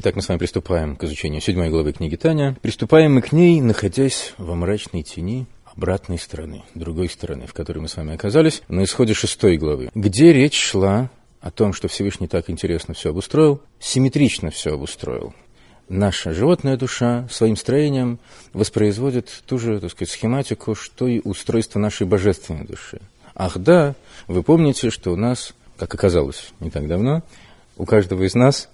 Итак, 0.00 0.14
мы 0.14 0.22
с 0.22 0.28
вами 0.28 0.38
приступаем 0.38 0.94
к 0.94 1.02
изучению 1.02 1.40
седьмой 1.40 1.70
главы 1.70 1.92
книги 1.92 2.14
Таня. 2.14 2.56
Приступаем 2.62 3.14
мы 3.14 3.20
к 3.20 3.32
ней, 3.32 3.60
находясь 3.60 4.32
во 4.38 4.54
мрачной 4.54 5.02
тени 5.02 5.48
обратной 5.64 6.20
стороны, 6.20 6.62
другой 6.76 7.08
стороны, 7.08 7.48
в 7.48 7.52
которой 7.52 7.80
мы 7.80 7.88
с 7.88 7.96
вами 7.96 8.14
оказались, 8.14 8.62
на 8.68 8.84
исходе 8.84 9.12
шестой 9.12 9.56
главы, 9.56 9.90
где 9.96 10.32
речь 10.32 10.56
шла 10.56 11.10
о 11.40 11.50
том, 11.50 11.72
что 11.72 11.88
Всевышний 11.88 12.28
так 12.28 12.48
интересно 12.48 12.94
все 12.94 13.10
обустроил, 13.10 13.60
симметрично 13.80 14.52
все 14.52 14.74
обустроил. 14.74 15.34
Наша 15.88 16.32
животная 16.32 16.76
душа 16.76 17.26
своим 17.28 17.56
строением 17.56 18.20
воспроизводит 18.52 19.42
ту 19.46 19.58
же, 19.58 19.80
так 19.80 19.90
сказать, 19.90 20.12
схематику, 20.12 20.76
что 20.76 21.08
и 21.08 21.20
устройство 21.24 21.80
нашей 21.80 22.06
божественной 22.06 22.64
души. 22.64 23.00
Ах 23.34 23.58
да, 23.58 23.96
вы 24.28 24.44
помните, 24.44 24.90
что 24.90 25.10
у 25.12 25.16
нас, 25.16 25.54
как 25.76 25.92
оказалось 25.92 26.52
не 26.60 26.70
так 26.70 26.86
давно, 26.86 27.24
у 27.76 27.84
каждого 27.84 28.22
из 28.22 28.36
нас 28.36 28.68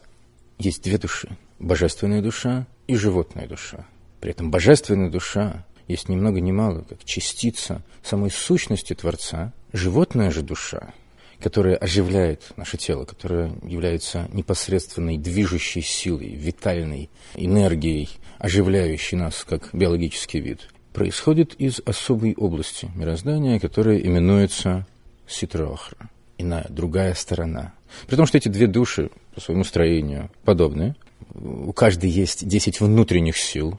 есть 0.59 0.83
две 0.83 0.99
души. 0.99 1.29
Божественная 1.59 2.23
душа 2.23 2.67
и 2.87 2.97
животная 2.97 3.47
душа. 3.47 3.87
При 4.21 4.31
этом 4.31 4.51
божественная 4.51 5.11
душа 5.11 5.65
есть 5.89 6.09
ни 6.09 6.17
много 6.17 6.41
ни 6.41 6.53
мало, 6.53 6.81
как 6.83 7.05
частица 7.05 7.83
самой 8.03 8.31
сущности 8.31 8.95
Творца. 8.95 9.53
Животная 9.73 10.31
же 10.31 10.43
душа, 10.43 10.95
которая 11.41 11.77
оживляет 11.77 12.53
наше 12.57 12.77
тело, 12.77 13.05
которая 13.05 13.53
является 13.63 14.29
непосредственной 14.33 15.19
движущей 15.19 15.83
силой, 15.83 16.35
витальной 16.35 17.11
энергией, 17.35 18.09
оживляющей 18.39 19.17
нас 19.17 19.45
как 19.45 19.71
биологический 19.73 20.41
вид, 20.41 20.69
происходит 20.93 21.55
из 21.55 21.81
особой 21.85 22.35
области 22.35 22.91
мироздания, 22.95 23.59
которая 23.59 23.99
именуется 23.99 24.87
ситрохра, 25.27 26.09
иная, 26.39 26.67
другая 26.69 27.15
сторона. 27.15 27.75
При 28.07 28.17
том, 28.17 28.27
что 28.27 28.39
эти 28.39 28.49
две 28.49 28.67
души 28.67 29.11
по 29.35 29.41
своему 29.41 29.65
строению 29.65 30.31
подобные. 30.45 30.97
У 31.35 31.73
каждой 31.73 32.11
есть 32.11 32.47
10 32.47 32.81
внутренних 32.81 33.37
сил, 33.37 33.79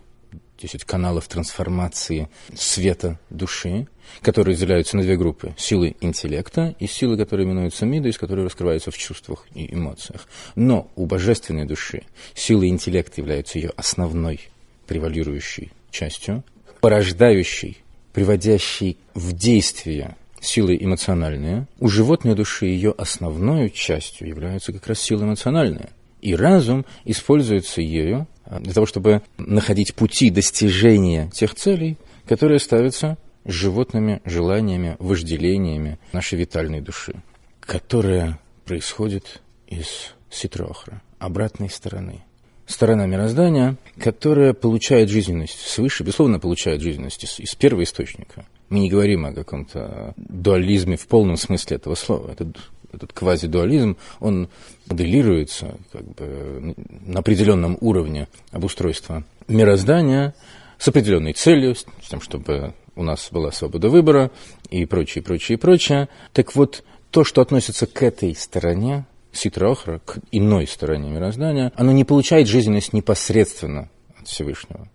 10 0.62 0.84
каналов 0.84 1.27
трансформации 1.27 2.30
света 2.54 3.20
души, 3.30 3.88
которые 4.21 4.54
разделяются 4.54 4.98
на 4.98 5.04
две 5.04 5.18
группы. 5.18 5.54
Силы 5.58 5.96
интеллекта 6.02 6.76
и 6.80 6.88
силы, 6.88 7.18
которые 7.18 7.46
именуются 7.46 7.86
мида, 7.86 8.10
из 8.10 8.18
которых 8.18 8.46
раскрываются 8.46 8.91
в 8.91 8.98
чувствах 8.98 9.46
и 9.54 9.74
эмоциях. 9.74 10.27
Но 10.55 10.90
у 10.96 11.05
божественной 11.05 11.66
души 11.66 12.04
силы 12.34 12.68
интеллекта 12.68 13.21
являются 13.21 13.60
ее 13.60 13.71
основной 13.76 14.49
превалирующей 14.88 15.71
частью, 15.91 16.43
порождающей, 16.82 17.77
приводящей 18.13 18.98
в 19.13 19.34
действие 19.34 20.16
силы 20.46 20.77
эмоциональные. 20.79 21.68
У 21.79 21.88
животной 21.88 22.35
души 22.35 22.68
ее 22.68 22.93
основной 22.98 23.70
частью 23.70 24.27
являются 24.27 24.74
как 24.74 24.87
раз 24.87 24.99
силы 24.99 25.26
эмоциональные. 25.26 25.90
И 26.21 26.35
разум 26.35 26.85
используется 27.04 27.82
ею 27.82 28.27
а, 28.46 28.60
для 28.60 28.74
того, 28.74 28.85
чтобы 28.85 29.21
находить 29.37 29.93
пути 29.96 30.29
достижения 30.29 31.29
тех 31.34 31.55
целей, 31.55 31.98
которые 32.27 32.60
ставятся 32.60 33.18
животными 33.46 34.21
желаниями, 34.26 34.96
вожделениями 34.99 35.99
нашей 36.13 36.40
витальной 36.40 36.82
души, 36.82 37.21
которая 37.59 38.40
происходит 38.65 39.41
из 39.68 40.13
ситрохра, 40.30 41.02
обратной 41.20 41.70
стороны. 41.70 42.24
Сторона 42.65 43.05
мироздания, 43.05 43.77
которая 43.99 44.54
получает 44.54 45.09
жизненность 45.09 45.59
свыше, 45.59 46.04
безусловно, 46.04 46.40
получает 46.40 46.82
жизненность 46.82 47.24
из, 47.24 47.40
из 47.40 47.54
первого 47.54 47.84
источника. 47.84 48.46
Мы 48.70 48.80
не 48.80 48.90
говорим 48.90 49.26
о 49.26 49.34
каком-то 49.34 50.13
дуализме 50.18 50.98
в 50.98 51.08
полном 51.08 51.38
смысле 51.38 51.77
этого 51.77 51.96
слова. 51.96 52.32
Этот, 52.32 52.58
этот 52.91 53.13
квазидуализм, 53.13 53.98
он 54.20 54.49
моделируется 54.88 55.77
как 55.91 56.04
бы, 56.16 56.76
на 57.05 57.20
определенном 57.20 57.77
уровне 57.82 58.27
обустройства 58.52 59.24
мироздания 59.48 60.34
с 60.77 60.88
определенной 60.88 61.34
целью, 61.34 61.76
с 61.76 61.86
тем, 62.10 62.21
чтобы 62.21 62.74
у 62.96 63.04
нас 63.04 63.30
была 63.32 63.52
свобода 63.52 63.90
выбора 63.90 64.31
и 64.69 64.86
прочее, 64.86 65.24
прочее, 65.24 65.58
прочее. 65.58 66.09
Так 66.34 66.56
вот, 66.56 66.84
то, 67.12 67.24
что 67.24 67.42
относится 67.42 67.86
к 67.86 68.02
этой 68.02 68.36
стороне, 68.36 69.06
ситра 69.32 69.76
к 69.76 70.20
иной 70.32 70.66
стороне 70.66 71.09
мироздания, 71.09 71.72
оно 71.76 71.92
не 71.92 72.03
получает 72.03 72.47
жизненность 72.47 72.94
непосредственно 72.94 73.90
от 74.20 74.28
Всевышнего 74.28 74.90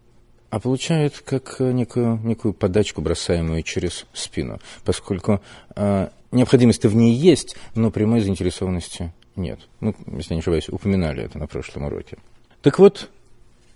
а 0.51 0.59
получает 0.59 1.21
как 1.21 1.61
некую, 1.61 2.19
некую 2.25 2.53
подачку, 2.53 3.01
бросаемую 3.01 3.63
через 3.63 4.05
спину, 4.13 4.59
поскольку 4.85 5.41
э, 5.77 6.09
необходимость 6.33 6.85
в 6.85 6.95
ней 6.95 7.15
есть, 7.15 7.57
но 7.75 7.91
прямой 7.91 8.21
заинтересованности 8.21 9.13
нет. 9.37 9.61
Мы, 9.79 9.95
если 10.17 10.35
не 10.35 10.41
ошибаюсь, 10.41 10.69
упоминали 10.69 11.23
это 11.23 11.39
на 11.39 11.47
прошлом 11.47 11.85
уроке. 11.85 12.19
Так 12.63 12.81
вот, 12.81 13.11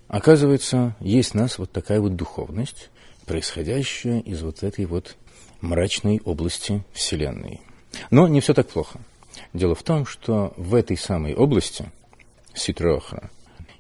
оказывается, 0.09 0.97
есть 0.99 1.35
у 1.35 1.39
нас 1.39 1.59
вот 1.59 1.71
такая 1.71 2.01
вот 2.01 2.17
духовность, 2.17 2.91
происходящая 3.25 4.21
из 4.21 4.43
вот 4.43 4.65
этой 4.65 4.85
вот 4.87 5.17
мрачной 5.61 6.21
области 6.25 6.83
Вселенной. 6.93 7.61
Но 8.11 8.27
не 8.27 8.41
все 8.41 8.53
так 8.53 8.69
плохо. 8.69 9.01
Дело 9.53 9.77
в 9.77 9.83
том, 9.85 10.06
что 10.06 10.53
в 10.56 10.75
этой 10.75 10.97
самой 10.97 11.35
области, 11.35 11.91
Ситроха, 12.53 13.31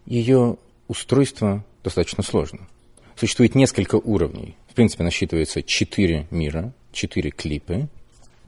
ее 0.06 0.56
устройство 0.86 1.64
достаточно 1.82 2.22
сложно 2.22 2.68
существует 3.16 3.54
несколько 3.54 3.96
уровней. 3.96 4.56
В 4.68 4.74
принципе, 4.74 5.04
насчитывается 5.04 5.62
четыре 5.62 6.26
мира, 6.30 6.72
четыре 6.92 7.30
клипы, 7.30 7.88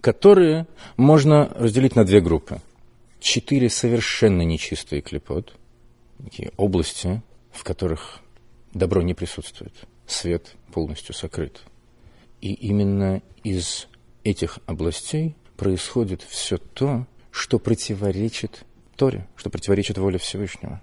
которые 0.01 0.67
можно 0.97 1.53
разделить 1.57 1.97
на 1.97 2.05
две 2.05 2.21
группы. 2.21 2.61
Четыре 3.21 3.71
совершенно 3.71 4.43
нечистые 4.43 5.03
клипот, 5.03 5.55
такие 6.23 6.53
области, 6.57 7.23
в 7.53 7.65
которых 7.65 8.21
добро 8.73 9.03
не 9.03 9.15
присутствует, 9.15 9.73
свет 10.07 10.55
полностью 10.73 11.15
сокрыт. 11.15 11.61
И 12.41 12.53
именно 12.53 13.23
из 13.43 13.89
этих 14.23 14.59
областей 14.67 15.35
происходит 15.57 16.23
все 16.23 16.59
то, 16.59 17.07
что 17.31 17.59
противоречит 17.59 18.65
Торе, 18.97 19.27
что 19.37 19.51
противоречит 19.51 19.99
воле 19.99 20.19
Всевышнего. 20.19 20.81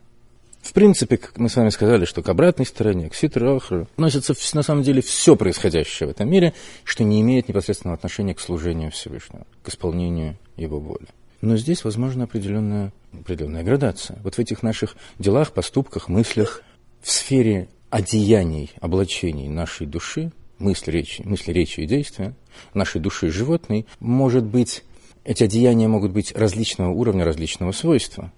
В 0.63 0.71
принципе, 0.71 1.17
как 1.17 1.37
мы 1.37 1.49
с 1.49 1.57
вами 1.57 1.69
сказали, 1.69 2.05
что 2.05 2.23
к 2.23 2.29
обратной 2.29 2.65
стороне, 2.65 3.09
к 3.09 3.15
ситрахру, 3.15 3.81
относится 3.95 4.33
на 4.55 4.63
самом 4.63 4.81
деле 4.81 5.01
все 5.01 5.35
происходящее 5.35 6.07
в 6.07 6.11
этом 6.11 6.31
мире, 6.31 6.53
что 6.85 7.03
не 7.03 7.19
имеет 7.19 7.49
непосредственного 7.49 7.97
отношения 7.97 8.33
к 8.33 8.39
служению 8.39 8.89
Всевышнего, 8.91 9.45
к 9.61 9.67
исполнению 9.67 10.37
Его 10.55 10.79
воли. 10.79 11.07
Но 11.41 11.57
здесь 11.57 11.83
возможна 11.83 12.23
определенная, 12.23 12.93
определенная 13.11 13.63
градация. 13.63 14.17
Вот 14.23 14.35
в 14.35 14.39
этих 14.39 14.63
наших 14.63 14.95
делах, 15.19 15.51
поступках, 15.51 16.07
мыслях, 16.07 16.63
в 17.01 17.11
сфере 17.11 17.67
одеяний, 17.89 18.71
облачений 18.79 19.49
нашей 19.49 19.85
души, 19.85 20.31
мысли, 20.59 20.91
речи, 20.91 21.23
мысли, 21.23 21.51
речи 21.51 21.81
и 21.81 21.85
действия, 21.85 22.33
нашей 22.73 23.01
души 23.01 23.29
животной, 23.29 23.85
может 23.99 24.45
быть, 24.45 24.85
эти 25.25 25.43
одеяния 25.43 25.89
могут 25.89 26.13
быть 26.13 26.31
различного 26.31 26.91
уровня, 26.91 27.25
различного 27.25 27.73
свойства. 27.73 28.31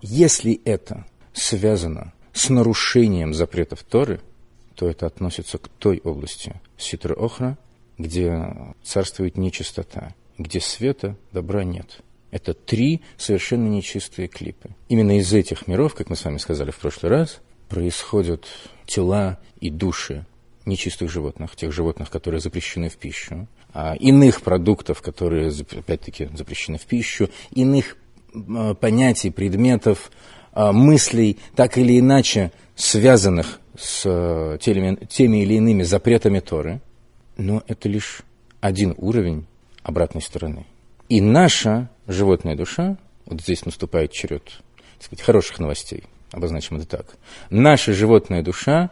Если 0.00 0.60
это 0.64 1.06
связано 1.32 2.12
с 2.32 2.48
нарушением 2.48 3.34
запретов 3.34 3.82
Торы, 3.82 4.20
то 4.74 4.88
это 4.88 5.06
относится 5.06 5.58
к 5.58 5.68
той 5.68 6.00
области 6.02 6.60
Ситра 6.78 7.14
Охра, 7.14 7.58
где 7.98 8.74
царствует 8.82 9.36
нечистота, 9.36 10.14
где 10.38 10.60
света, 10.60 11.16
добра 11.32 11.64
нет. 11.64 12.00
Это 12.30 12.54
три 12.54 13.02
совершенно 13.18 13.68
нечистые 13.68 14.28
клипы. 14.28 14.70
Именно 14.88 15.18
из 15.18 15.32
этих 15.32 15.66
миров, 15.66 15.94
как 15.94 16.08
мы 16.08 16.16
с 16.16 16.24
вами 16.24 16.38
сказали 16.38 16.70
в 16.70 16.78
прошлый 16.78 17.12
раз, 17.12 17.40
происходят 17.68 18.46
тела 18.86 19.38
и 19.60 19.70
души 19.70 20.26
нечистых 20.64 21.10
животных, 21.10 21.56
тех 21.56 21.72
животных, 21.72 22.10
которые 22.10 22.40
запрещены 22.40 22.88
в 22.88 22.96
пищу, 22.96 23.48
а 23.74 23.94
иных 23.96 24.42
продуктов, 24.42 25.02
которые, 25.02 25.50
опять-таки, 25.50 26.28
запрещены 26.34 26.78
в 26.78 26.86
пищу, 26.86 27.28
иных 27.50 27.96
понятий, 28.80 29.30
предметов, 29.30 30.10
мыслей, 30.54 31.38
так 31.54 31.78
или 31.78 31.98
иначе 31.98 32.52
связанных 32.74 33.60
с 33.78 34.02
э, 34.04 34.58
теми, 34.60 34.96
теми 35.06 35.42
или 35.42 35.54
иными 35.54 35.82
запретами 35.82 36.40
Торы, 36.40 36.80
но 37.36 37.62
это 37.66 37.88
лишь 37.88 38.22
один 38.60 38.94
уровень 38.98 39.46
обратной 39.82 40.22
стороны. 40.22 40.66
И 41.08 41.20
наша 41.20 41.88
животная 42.06 42.56
душа, 42.56 42.96
вот 43.26 43.40
здесь 43.40 43.64
наступает 43.64 44.12
черед 44.12 44.42
так 44.98 45.06
сказать, 45.06 45.24
хороших 45.24 45.58
новостей, 45.58 46.04
обозначим 46.30 46.76
это 46.76 46.86
так, 46.86 47.06
наша 47.50 47.92
животная 47.92 48.42
душа 48.42 48.90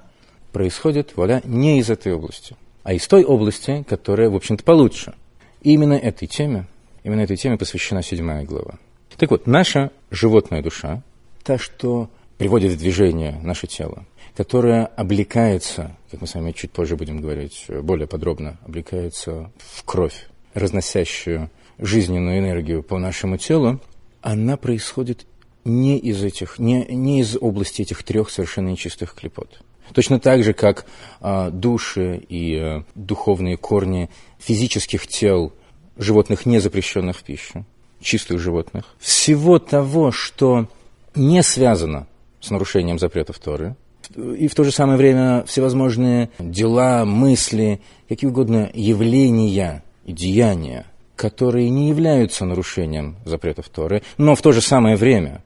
происходит, 0.52 1.16
вуаля, 1.16 1.40
не 1.44 1.78
из 1.78 1.88
этой 1.88 2.12
области, 2.12 2.56
а 2.82 2.92
из 2.94 3.06
той 3.06 3.24
области, 3.24 3.84
которая, 3.88 4.28
в 4.28 4.34
общем-то, 4.34 4.64
получше. 4.64 5.14
И 5.62 5.72
именно 5.72 5.92
этой 5.92 6.26
теме, 6.26 6.66
именно 7.04 7.20
этой 7.20 7.36
теме 7.36 7.56
посвящена 7.56 8.02
седьмая 8.02 8.44
глава. 8.44 8.78
Так 9.16 9.30
вот, 9.30 9.46
наша 9.46 9.92
животная 10.10 10.62
душа, 10.62 11.02
та, 11.42 11.58
что 11.58 12.10
приводит 12.38 12.72
в 12.72 12.78
движение 12.78 13.38
наше 13.42 13.66
тело, 13.66 14.06
которая 14.36 14.86
облекается, 14.86 15.96
как 16.10 16.20
мы 16.20 16.26
с 16.26 16.34
вами 16.34 16.52
чуть 16.52 16.72
позже 16.72 16.96
будем 16.96 17.20
говорить 17.20 17.66
более 17.68 18.06
подробно, 18.06 18.58
облекается 18.64 19.52
в 19.58 19.84
кровь, 19.84 20.28
разносящую 20.54 21.50
жизненную 21.78 22.38
энергию 22.38 22.82
по 22.82 22.98
нашему 22.98 23.36
телу, 23.36 23.80
она 24.22 24.56
происходит 24.56 25.26
не 25.64 25.98
из 25.98 26.22
этих, 26.22 26.58
не, 26.58 26.84
не 26.86 27.20
из 27.20 27.36
области 27.36 27.82
этих 27.82 28.02
трех 28.02 28.30
совершенно 28.30 28.68
нечистых 28.68 29.14
клепот. 29.14 29.60
Точно 29.92 30.20
так 30.20 30.44
же, 30.44 30.52
как 30.52 30.86
а, 31.20 31.50
души 31.50 32.22
и 32.28 32.56
а, 32.56 32.84
духовные 32.94 33.56
корни 33.56 34.08
физических 34.38 35.06
тел 35.06 35.52
животных, 35.96 36.46
не 36.46 36.60
запрещенных 36.60 37.18
в 37.18 37.22
пищу, 37.22 37.64
чистых 38.00 38.38
животных, 38.38 38.84
всего 38.98 39.58
того, 39.58 40.12
что 40.12 40.68
не 41.14 41.42
связано 41.42 42.06
с 42.40 42.50
нарушением 42.50 42.98
запретов 42.98 43.38
Торы, 43.38 43.76
и 44.16 44.48
в 44.48 44.54
то 44.54 44.64
же 44.64 44.72
самое 44.72 44.98
время 44.98 45.44
всевозможные 45.44 46.30
дела, 46.38 47.04
мысли, 47.04 47.80
какие 48.08 48.28
угодно 48.28 48.70
явления 48.74 49.84
и 50.04 50.12
деяния, 50.12 50.86
которые 51.16 51.70
не 51.70 51.90
являются 51.90 52.44
нарушением 52.44 53.16
запретов 53.24 53.68
Торы, 53.68 54.02
но 54.18 54.34
в 54.34 54.42
то 54.42 54.52
же 54.52 54.60
самое 54.60 54.96
время 54.96 55.44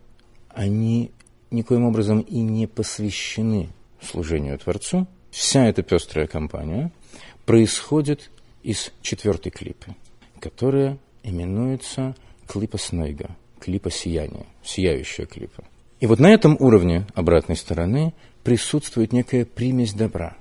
они 0.48 1.10
никоим 1.50 1.84
образом 1.84 2.20
и 2.20 2.40
не 2.40 2.66
посвящены 2.66 3.68
служению 4.00 4.58
Творцу. 4.58 5.06
Вся 5.30 5.66
эта 5.66 5.82
пестрая 5.82 6.26
компания 6.26 6.92
происходит 7.44 8.30
из 8.62 8.92
четвертой 9.02 9.50
клипы, 9.50 9.94
которая 10.40 10.98
именуется 11.22 12.14
клипа 12.46 12.78
Снойга, 12.78 13.30
клипа 13.64 13.90
сияния, 13.90 14.46
сияющая 14.62 15.26
клипа. 15.26 15.64
И 16.00 16.06
вот 16.06 16.18
на 16.18 16.32
этом 16.32 16.56
уровне 16.60 17.06
обратной 17.14 17.56
стороны 17.56 18.12
присутствует 18.42 19.12
некая 19.12 19.46
примесь 19.46 19.94
добра. 19.94 20.36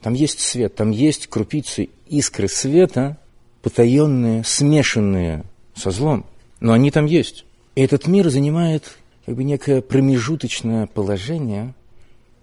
Там 0.00 0.14
есть 0.14 0.38
свет, 0.38 0.76
там 0.76 0.90
есть 0.92 1.26
крупицы 1.26 1.88
искры 2.06 2.46
света, 2.48 3.18
потаенные, 3.62 4.44
смешанные 4.44 5.44
со 5.74 5.90
злом, 5.90 6.26
но 6.60 6.72
они 6.72 6.90
там 6.90 7.06
есть. 7.06 7.44
И 7.74 7.80
этот 7.80 8.06
мир 8.06 8.30
занимает 8.30 8.98
как 9.26 9.34
бы 9.34 9.42
некое 9.42 9.82
промежуточное 9.82 10.86
положение 10.86 11.74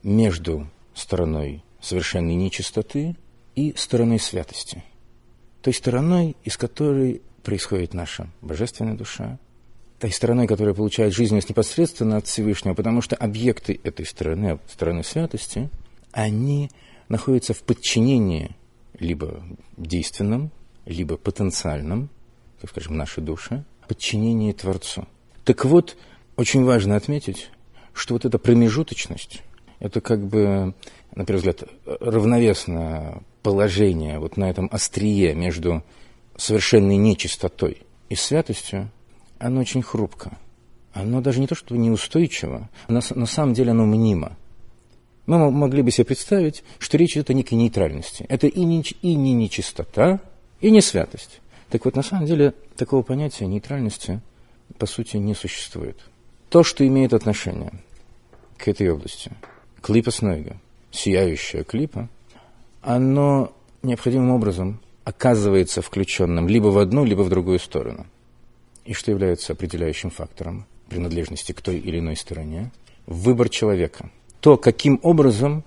между 0.04 0.68
стороной 0.94 1.64
совершенной 1.80 2.36
нечистоты 2.36 3.16
и 3.56 3.74
стороной 3.78 4.20
святости. 4.20 4.84
Той 5.62 5.74
стороной, 5.74 6.36
из 6.44 6.58
которой 6.58 7.22
происходит 7.44 7.94
наша 7.94 8.30
божественная 8.42 8.96
душа, 8.96 9.40
той 10.02 10.12
стороной, 10.12 10.48
которая 10.48 10.74
получает 10.74 11.14
жизненность 11.14 11.50
непосредственно 11.50 12.18
от 12.18 12.26
Всевышнего, 12.26 12.74
потому 12.74 13.02
что 13.02 13.16
объекты 13.16 13.80
этой 13.84 14.06
стороны, 14.06 14.60
стороны 14.68 15.04
святости, 15.04 15.70
они 16.12 16.72
находятся 17.08 17.54
в 17.54 17.62
подчинении 17.62 18.56
либо 18.98 19.44
действенном, 19.78 20.52
либо 20.86 21.18
потенциальном, 21.18 22.10
так 22.60 22.72
скажем, 22.72 22.98
нашей 22.98 23.24
душе, 23.24 23.64
подчинении 23.88 24.52
Творцу. 24.54 25.08
Так 25.46 25.66
вот, 25.66 25.96
очень 26.36 26.64
важно 26.64 26.96
отметить, 26.96 27.52
что 27.94 28.16
вот 28.16 28.26
эта 28.26 28.40
промежуточность, 28.40 29.44
это 29.78 30.02
как 30.02 30.26
бы, 30.26 30.74
на 31.14 31.26
первый 31.26 31.38
взгляд, 31.38 31.64
равновесное 31.86 33.22
положение 33.44 34.18
вот 34.18 34.36
на 34.36 34.50
этом 34.50 34.68
острие 34.72 35.36
между 35.36 35.84
совершенной 36.38 36.98
нечистотой 36.98 37.84
и 38.10 38.16
святостью, 38.16 38.90
оно 39.42 39.62
очень 39.62 39.82
хрупко. 39.82 40.38
Оно 40.94 41.22
даже 41.22 41.40
не 41.40 41.48
то, 41.48 41.56
что 41.56 41.76
неустойчиво, 41.76 42.70
на, 42.88 43.02
на 43.16 43.26
самом 43.26 43.54
деле 43.54 43.72
оно 43.72 43.86
мнимо. 43.86 44.38
Мы 45.26 45.52
могли 45.52 45.82
бы 45.82 45.92
себе 45.92 46.06
представить, 46.06 46.64
что 46.80 46.98
речь 46.98 47.14
идет 47.14 47.30
о 47.30 47.34
некой 47.34 47.58
нейтральности. 47.58 48.26
Это 48.28 48.48
и 48.48 48.64
не, 48.64 48.82
и 49.02 49.16
не 49.16 49.34
нечистота, 49.34 50.20
и 50.60 50.70
не 50.70 50.82
святость. 50.82 51.42
Так 51.70 51.86
вот, 51.86 51.96
на 51.96 52.04
самом 52.04 52.26
деле, 52.26 52.54
такого 52.76 53.02
понятия 53.02 53.46
нейтральности, 53.48 54.20
по 54.78 54.86
сути, 54.86 55.18
не 55.18 55.34
существует. 55.34 55.98
То, 56.50 56.64
что 56.64 56.86
имеет 56.86 57.14
отношение 57.14 57.72
к 58.58 58.68
этой 58.68 58.90
области, 58.90 59.32
клипа 59.82 60.12
Снойга, 60.12 60.58
сияющая 60.92 61.64
клипа, 61.64 62.10
оно 62.82 63.54
необходимым 63.82 64.32
образом 64.32 64.82
оказывается 65.06 65.82
включенным 65.82 66.48
либо 66.48 66.68
в 66.68 66.78
одну, 66.78 67.06
либо 67.06 67.22
в 67.22 67.30
другую 67.30 67.60
сторону– 67.60 68.06
и 68.86 68.94
что 68.94 69.12
является 69.12 69.54
определяющим 69.54 70.10
фактором 70.10 70.66
принадлежности 70.90 71.52
к 71.52 71.62
той 71.62 71.78
или 71.78 72.00
иной 72.00 72.16
стороне, 72.16 72.72
выбор 73.06 73.50
человека. 73.50 74.12
То, 74.42 74.58
каким 74.58 75.00
образом 75.04 75.64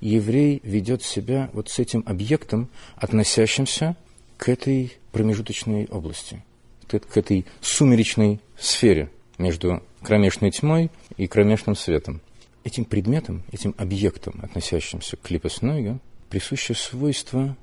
еврей 0.00 0.60
ведет 0.62 1.02
себя 1.02 1.50
вот 1.52 1.68
с 1.68 1.78
этим 1.78 2.04
объектом, 2.06 2.68
относящимся 2.96 3.96
к 4.36 4.48
этой 4.48 4.96
промежуточной 5.12 5.86
области, 5.86 6.44
к 6.86 7.16
этой 7.16 7.44
сумеречной 7.60 8.40
сфере 8.58 9.10
между 9.36 9.82
кромешной 10.02 10.50
тьмой 10.50 10.90
и 11.16 11.26
кромешным 11.26 11.74
светом. 11.74 12.20
Этим 12.64 12.84
предметом, 12.84 13.42
этим 13.50 13.74
объектом, 13.78 14.40
относящимся 14.42 15.16
к 15.16 15.22
Клипеснойга, 15.22 15.98
присуще 16.28 16.74
свойство, 16.74 17.56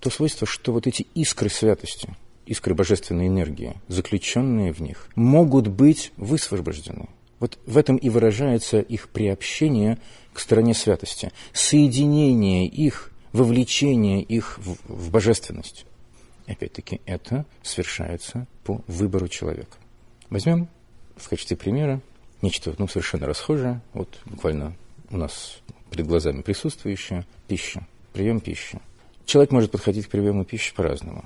то 0.00 0.10
свойство, 0.10 0.46
что 0.46 0.72
вот 0.72 0.86
эти 0.86 1.06
искры 1.14 1.48
святости– 1.48 2.14
искры 2.50 2.74
божественной 2.74 3.28
энергии, 3.28 3.76
заключенные 3.86 4.72
в 4.72 4.80
них, 4.80 5.08
могут 5.14 5.68
быть 5.68 6.12
высвобождены. 6.16 7.08
Вот 7.38 7.60
в 7.64 7.78
этом 7.78 7.96
и 7.96 8.08
выражается 8.10 8.80
их 8.80 9.08
приобщение 9.08 9.98
к 10.32 10.40
стороне 10.40 10.74
святости, 10.74 11.30
соединение 11.52 12.66
их, 12.66 13.12
вовлечение 13.32 14.20
их 14.20 14.58
в, 14.58 14.76
в 14.88 15.10
божественность. 15.12 15.86
Опять-таки, 16.48 17.00
это 17.06 17.46
совершается 17.62 18.48
по 18.64 18.82
выбору 18.88 19.28
человека. 19.28 19.76
Возьмем 20.28 20.68
в 21.16 21.28
качестве 21.28 21.56
примера 21.56 22.00
нечто 22.42 22.74
ну, 22.78 22.88
совершенно 22.88 23.28
расхожее, 23.28 23.80
вот 23.92 24.18
буквально 24.24 24.74
у 25.10 25.16
нас 25.16 25.60
перед 25.88 26.08
глазами 26.08 26.42
присутствующее, 26.42 27.24
пища, 27.46 27.86
прием 28.12 28.40
пищи. 28.40 28.80
Человек 29.24 29.52
может 29.52 29.70
подходить 29.70 30.06
к 30.06 30.10
приему 30.10 30.44
пищи 30.44 30.74
по-разному 30.74 31.24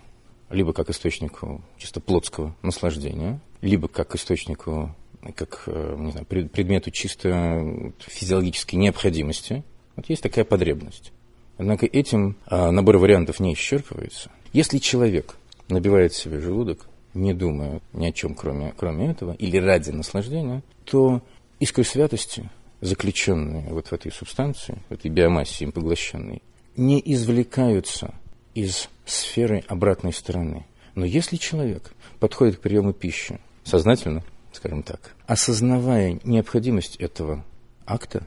либо 0.55 0.73
как 0.73 0.91
источнику 0.91 1.63
чисто 1.77 2.01
плотского 2.01 2.55
наслаждения, 2.63 3.41
либо 3.61 3.89
как 3.89 4.15
источнику, 4.15 4.95
как, 5.35 5.65
э, 5.67 5.97
не 5.99 6.13
знаю, 6.13 6.27
предмету 6.27 6.91
чисто 6.91 7.93
физиологической 7.99 8.79
необходимости. 8.79 9.65
Вот 9.97 10.09
есть 10.09 10.23
такая 10.23 10.45
потребность. 10.45 11.13
Однако 11.57 11.87
этим 11.87 12.37
набор 12.51 12.99
вариантов 12.99 13.39
не 13.39 13.55
исчерпывается. 13.55 14.31
Если 14.53 14.79
человек 14.79 15.37
набивает 15.69 16.13
себе 16.13 16.41
желудок, 16.41 16.87
не 17.15 17.33
думая 17.33 17.81
ни 17.93 18.07
о 18.07 18.13
чем, 18.13 18.35
кроме, 18.35 18.75
кроме 18.77 19.11
этого, 19.11 19.33
или 19.33 19.57
ради 19.57 19.91
наслаждения, 19.91 20.63
то 20.85 21.23
искры 21.61 21.85
святости, 21.85 22.51
заключенные 22.81 23.69
вот 23.71 23.87
в 23.87 23.93
этой 23.93 24.13
субстанции, 24.13 24.83
в 24.89 24.93
этой 24.93 25.11
биомассе 25.11 25.65
им 25.65 25.73
поглощенной, 25.73 26.43
не 26.77 27.01
извлекаются 27.05 28.15
из 28.55 28.89
сферы 29.05 29.65
обратной 29.69 30.13
стороны. 30.13 30.67
Но 30.95 31.05
если 31.05 31.37
человек 31.37 31.93
подходит 32.21 32.57
к 32.57 32.61
приему 32.61 32.93
пищи 32.93 33.41
сознательно, 33.65 34.23
скажем 34.53 34.83
так, 34.83 35.15
осознавая 35.27 36.21
необходимость 36.25 36.97
этого 36.97 37.45
акта, 37.87 38.27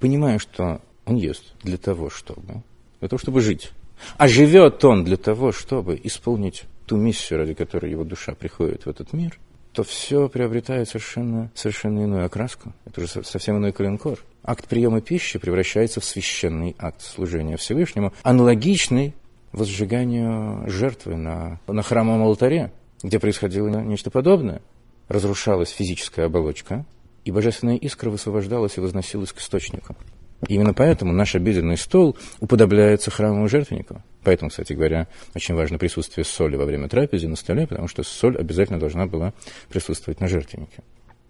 понимая, 0.00 0.38
что 0.38 0.80
он 1.04 1.16
ест 1.16 1.54
для 1.62 1.76
того, 1.76 2.10
чтобы, 2.10 2.62
для 3.00 3.08
того, 3.08 3.18
чтобы 3.18 3.40
жить, 3.40 3.70
а 4.16 4.28
живет 4.28 4.84
он 4.84 5.04
для 5.04 5.16
того, 5.16 5.52
чтобы 5.52 6.00
исполнить 6.02 6.64
ту 6.86 6.96
миссию, 6.96 7.38
ради 7.38 7.54
которой 7.54 7.90
его 7.90 8.04
душа 8.04 8.34
приходит 8.34 8.86
в 8.86 8.88
этот 8.88 9.12
мир, 9.12 9.38
то 9.72 9.84
все 9.84 10.28
приобретает 10.28 10.88
совершенно, 10.88 11.50
совершенно 11.54 12.00
иную 12.00 12.26
окраску. 12.26 12.72
Это 12.84 13.00
уже 13.00 13.24
совсем 13.24 13.56
иной 13.56 13.72
коленкор. 13.72 14.18
Акт 14.42 14.68
приема 14.68 15.00
пищи 15.00 15.38
превращается 15.38 16.00
в 16.00 16.04
священный 16.04 16.76
акт 16.78 17.00
служения 17.00 17.56
Всевышнему, 17.56 18.12
аналогичный 18.22 19.14
возжиганию 19.52 20.68
жертвы 20.68 21.16
на, 21.16 21.60
на 21.66 21.82
храмовом 21.82 22.22
алтаре, 22.22 22.72
где 23.02 23.18
происходило 23.18 23.68
нечто 23.68 24.10
подобное. 24.10 24.62
Разрушалась 25.08 25.70
физическая 25.70 26.26
оболочка, 26.26 26.84
и 27.24 27.30
божественная 27.30 27.76
искра 27.76 28.10
высвобождалась 28.10 28.76
и 28.76 28.80
возносилась 28.80 29.32
к 29.32 29.38
источнику. 29.38 29.96
Именно 30.48 30.74
поэтому 30.74 31.12
наш 31.12 31.36
обеденный 31.36 31.76
стол 31.76 32.16
уподобляется 32.40 33.10
храмовому 33.10 33.48
жертвеннику. 33.48 34.02
Поэтому, 34.24 34.50
кстати 34.50 34.72
говоря, 34.72 35.06
очень 35.34 35.54
важно 35.54 35.78
присутствие 35.78 36.24
соли 36.24 36.56
во 36.56 36.64
время 36.64 36.88
трапезы 36.88 37.28
на 37.28 37.36
столе, 37.36 37.66
потому 37.66 37.86
что 37.86 38.02
соль 38.02 38.36
обязательно 38.36 38.80
должна 38.80 39.06
была 39.06 39.34
присутствовать 39.68 40.20
на 40.20 40.26
жертвеннике. 40.28 40.82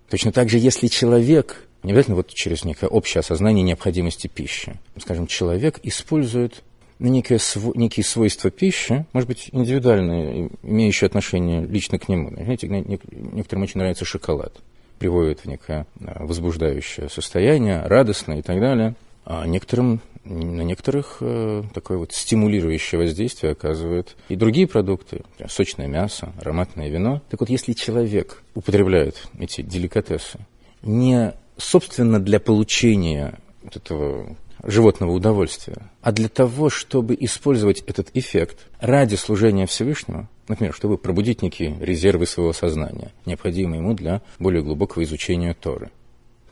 Точно 0.09 0.33
так 0.33 0.49
же, 0.49 0.59
если 0.59 0.87
человек, 0.87 1.67
не 1.83 1.93
обязательно 1.93 2.17
вот 2.17 2.29
через 2.33 2.65
некое 2.65 2.89
общее 2.89 3.21
осознание 3.21 3.63
необходимости 3.63 4.29
пищи, 4.29 4.81
скажем, 4.99 5.27
человек 5.27 5.79
использует 5.83 6.63
на 7.03 7.09
некое, 7.09 7.41
некие 7.75 8.05
свойства 8.05 8.51
пищи, 8.51 9.05
может 9.13 9.29
быть, 9.29 9.49
индивидуальные, 9.51 10.51
имеющие 10.63 11.07
отношение 11.07 11.67
лично 11.67 11.99
к 11.99 12.09
нему. 12.09 12.31
Знаете, 12.31 12.69
некоторым 12.69 13.65
очень 13.65 13.81
нравится 13.81 14.05
шоколад, 14.05 14.55
приводит 15.01 15.41
в 15.41 15.47
некое 15.47 15.87
а, 16.01 16.25
возбуждающее 16.25 17.09
состояние, 17.09 17.83
радостное 17.83 18.39
и 18.39 18.43
так 18.43 18.61
далее. 18.61 18.95
А 19.25 19.45
некоторым, 19.47 20.01
на 20.25 20.63
некоторых 20.63 21.19
э, 21.21 21.65
такое 21.75 21.99
вот 21.99 22.13
стимулирующее 22.13 23.01
воздействие 23.01 23.53
оказывают 23.53 24.17
и 24.29 24.37
другие 24.37 24.69
продукты, 24.69 25.23
сочное 25.49 25.89
мясо, 25.89 26.33
ароматное 26.41 26.89
вино. 26.89 27.21
Так 27.31 27.41
вот, 27.41 27.51
если 27.51 27.73
человек 27.73 28.43
употребляет 28.55 29.29
эти 29.39 29.63
деликатесы 29.63 30.39
не 30.83 31.35
собственно 31.57 32.21
для 32.21 32.41
получения 32.41 33.39
вот 33.63 33.77
этого 33.77 34.37
животного 34.63 35.13
удовольствия, 35.13 35.91
а 36.01 36.13
для 36.13 36.29
того, 36.29 36.71
чтобы 36.71 37.17
использовать 37.19 37.83
этот 37.87 38.11
эффект 38.15 38.69
ради 38.81 39.17
служения 39.17 39.67
Всевышнему, 39.67 40.29
например, 40.49 40.75
чтобы 40.75 40.99
пробудить 40.99 41.43
некие 41.43 41.77
резервы 41.81 42.27
своего 42.27 42.53
сознания, 42.53 43.13
необходимые 43.27 43.81
ему 43.81 43.95
для 43.95 44.23
более 44.39 44.63
глубокого 44.63 45.03
изучения 45.03 45.55
Торы. 45.55 45.91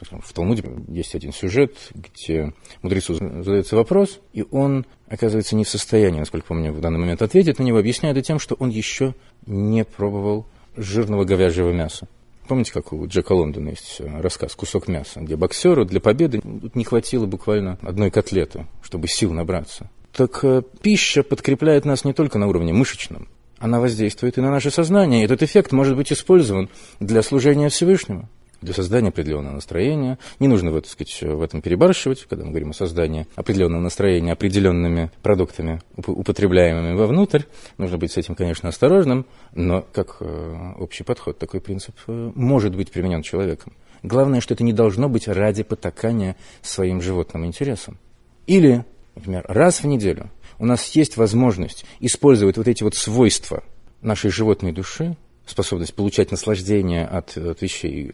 В 0.01 0.33
Талмуде 0.33 0.65
есть 0.89 1.15
один 1.15 1.33
сюжет, 1.33 1.77
где 1.95 2.55
мудрецу 2.81 3.15
задается 3.15 3.77
вопрос, 3.77 4.21
и 4.33 4.45
он 4.51 4.87
оказывается 5.09 5.57
не 5.57 5.65
в 5.65 5.69
состоянии, 5.69 6.21
насколько 6.21 6.47
помню, 6.47 6.73
в 6.73 6.81
данный 6.81 6.99
момент 6.99 7.21
ответить 7.21 7.59
на 7.59 7.65
него, 7.65 7.79
объясняя 7.79 8.13
это 8.13 8.23
тем, 8.23 8.39
что 8.39 8.55
он 8.55 8.71
еще 8.71 9.15
не 9.45 9.85
пробовал 9.85 10.47
жирного 10.75 11.25
говяжьего 11.25 11.71
мяса. 11.73 12.09
Помните, 12.51 12.73
как 12.73 12.93
у 12.93 13.07
Джека 13.07 13.31
Лондона 13.31 13.69
есть 13.69 14.01
э, 14.01 14.21
рассказ 14.21 14.57
«Кусок 14.57 14.89
мяса», 14.89 15.21
где 15.21 15.37
боксеру 15.37 15.85
для 15.85 16.01
победы 16.01 16.41
не 16.75 16.83
хватило 16.83 17.25
буквально 17.25 17.79
одной 17.81 18.11
котлеты, 18.11 18.67
чтобы 18.83 19.07
сил 19.07 19.33
набраться. 19.33 19.89
Так 20.13 20.41
э, 20.43 20.63
пища 20.83 21.23
подкрепляет 21.23 21.85
нас 21.85 22.05
не 22.05 22.13
только 22.13 22.41
на 22.41 22.49
уровне 22.49 22.73
мышечном, 22.73 23.29
она 23.61 23.79
воздействует 23.79 24.37
и 24.37 24.41
на 24.41 24.51
наше 24.51 24.73
сознание. 24.73 25.23
И 25.23 25.25
этот 25.27 25.45
эффект 25.45 25.71
может 25.71 25.95
быть 25.97 26.13
использован 26.13 26.71
для 26.99 27.23
служения 27.23 27.69
Всевышнему 27.69 28.29
для 28.61 28.75
создания 28.75 29.09
определенного 29.09 29.55
настроения. 29.55 30.19
Не 30.39 30.49
нужно, 30.49 30.73
так 30.73 30.91
сказать, 30.91 31.23
в 31.23 31.43
этом 31.43 31.63
перебарщивать, 31.63 32.27
когда 32.29 32.45
мы 32.45 32.51
говорим 32.51 32.71
о 32.71 32.75
создании 32.75 33.27
определенного 33.37 33.81
настроения 33.81 34.33
определенными 34.33 35.11
продуктами, 35.23 35.81
употребляемыми 35.97 36.95
вовнутрь. 36.95 37.43
Нужно 37.79 37.99
быть 37.99 38.13
с 38.13 38.17
этим, 38.17 38.35
конечно, 38.35 38.69
осторожным, 38.69 39.27
но 39.55 39.85
как 39.93 40.17
э, 40.21 40.73
общий 40.79 41.05
подход 41.05 41.39
такой 41.39 41.61
принцип 41.61 41.95
э, 42.07 42.33
может 42.35 42.75
быть 42.77 42.91
применен 42.91 43.23
человеком. 43.23 43.73
Главное, 44.03 44.41
что 44.41 44.55
это 44.55 44.65
не 44.65 44.73
должно 44.73 45.09
быть 45.09 45.29
ради 45.29 45.63
потакания 45.63 46.37
своим 46.63 47.01
животным 47.03 47.45
интересам. 47.45 47.99
Или, 48.47 48.85
например, 49.15 49.45
раз 49.47 49.83
в 49.83 49.87
неделю 49.87 50.31
у 50.59 50.67
нас 50.67 50.87
есть 50.95 51.17
возможность 51.17 51.85
использовать 52.01 52.57
вот 52.57 52.69
эти 52.69 52.83
вот 52.83 52.95
свойства 52.95 53.63
нашей 54.03 54.31
животной 54.31 54.73
души, 54.73 55.17
способность 55.47 55.95
получать 55.95 56.31
наслаждение 56.31 57.07
от, 57.07 57.37
от 57.37 57.61
вещей 57.63 58.13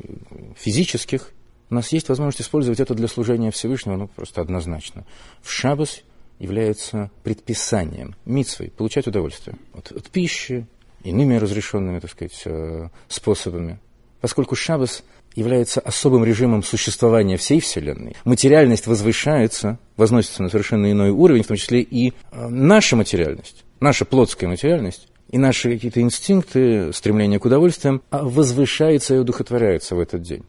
физических, 0.56 1.32
у 1.68 1.74
нас 1.74 1.90
есть 1.92 2.08
возможность 2.08 2.40
использовать 2.40 2.80
это 2.80 2.94
для 2.94 3.08
служения 3.08 3.50
Всевышнего, 3.50 3.96
ну, 3.96 4.08
просто 4.08 4.40
однозначно. 4.40 5.04
В 5.42 5.50
шаббас 5.50 6.02
является 6.38 7.10
предписанием, 7.24 8.14
митсвой, 8.24 8.70
получать 8.70 9.06
удовольствие 9.06 9.56
от, 9.74 9.90
от 9.90 10.08
пищи, 10.10 10.66
иными 11.02 11.36
разрешенными, 11.36 12.00
так 12.00 12.10
сказать, 12.10 12.42
э, 12.44 12.88
способами. 13.08 13.78
Поскольку 14.20 14.54
шаббас 14.54 15.02
является 15.34 15.80
особым 15.80 16.24
режимом 16.24 16.62
существования 16.62 17.36
всей 17.36 17.60
Вселенной, 17.60 18.16
материальность 18.24 18.86
возвышается, 18.86 19.78
возносится 19.96 20.42
на 20.42 20.48
совершенно 20.48 20.90
иной 20.90 21.10
уровень, 21.10 21.42
в 21.42 21.46
том 21.46 21.56
числе 21.56 21.80
и 21.82 22.10
э, 22.10 22.48
наша 22.48 22.96
материальность, 22.96 23.64
наша 23.80 24.04
плотская 24.04 24.48
материальность, 24.48 25.08
и 25.30 25.38
наши 25.38 25.70
какие-то 25.70 26.00
инстинкты, 26.00 26.92
стремление 26.92 27.38
к 27.38 27.44
удовольствиям 27.44 28.02
а 28.10 28.22
возвышаются 28.22 29.14
и 29.14 29.18
удухотворяются 29.18 29.96
в 29.96 30.00
этот 30.00 30.22
день. 30.22 30.44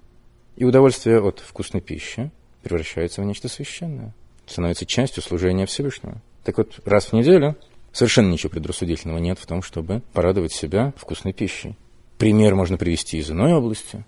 И 0.56 0.66
удовольствие 0.66 1.22
от 1.22 1.40
вкусной 1.40 1.82
пищи 1.82 2.32
превращается 2.64 3.22
в 3.22 3.26
нечто 3.26 3.48
священное, 3.48 4.14
становится 4.46 4.86
частью 4.86 5.24
служения 5.24 5.66
Всевышнего. 5.66 6.22
Так 6.44 6.58
вот, 6.58 6.80
раз 6.86 7.08
в 7.08 7.14
неделю 7.14 7.56
совершенно 7.92 8.32
ничего 8.32 8.50
предрассудительного 8.50 9.20
нет 9.20 9.40
в 9.40 9.46
том, 9.46 9.62
чтобы 9.62 10.02
порадовать 10.14 10.54
себя 10.54 10.94
вкусной 10.98 11.34
пищей. 11.34 11.76
Пример 12.18 12.56
можно 12.56 12.78
привести 12.78 13.18
из 13.18 13.30
иной 13.30 13.54
области. 13.54 14.06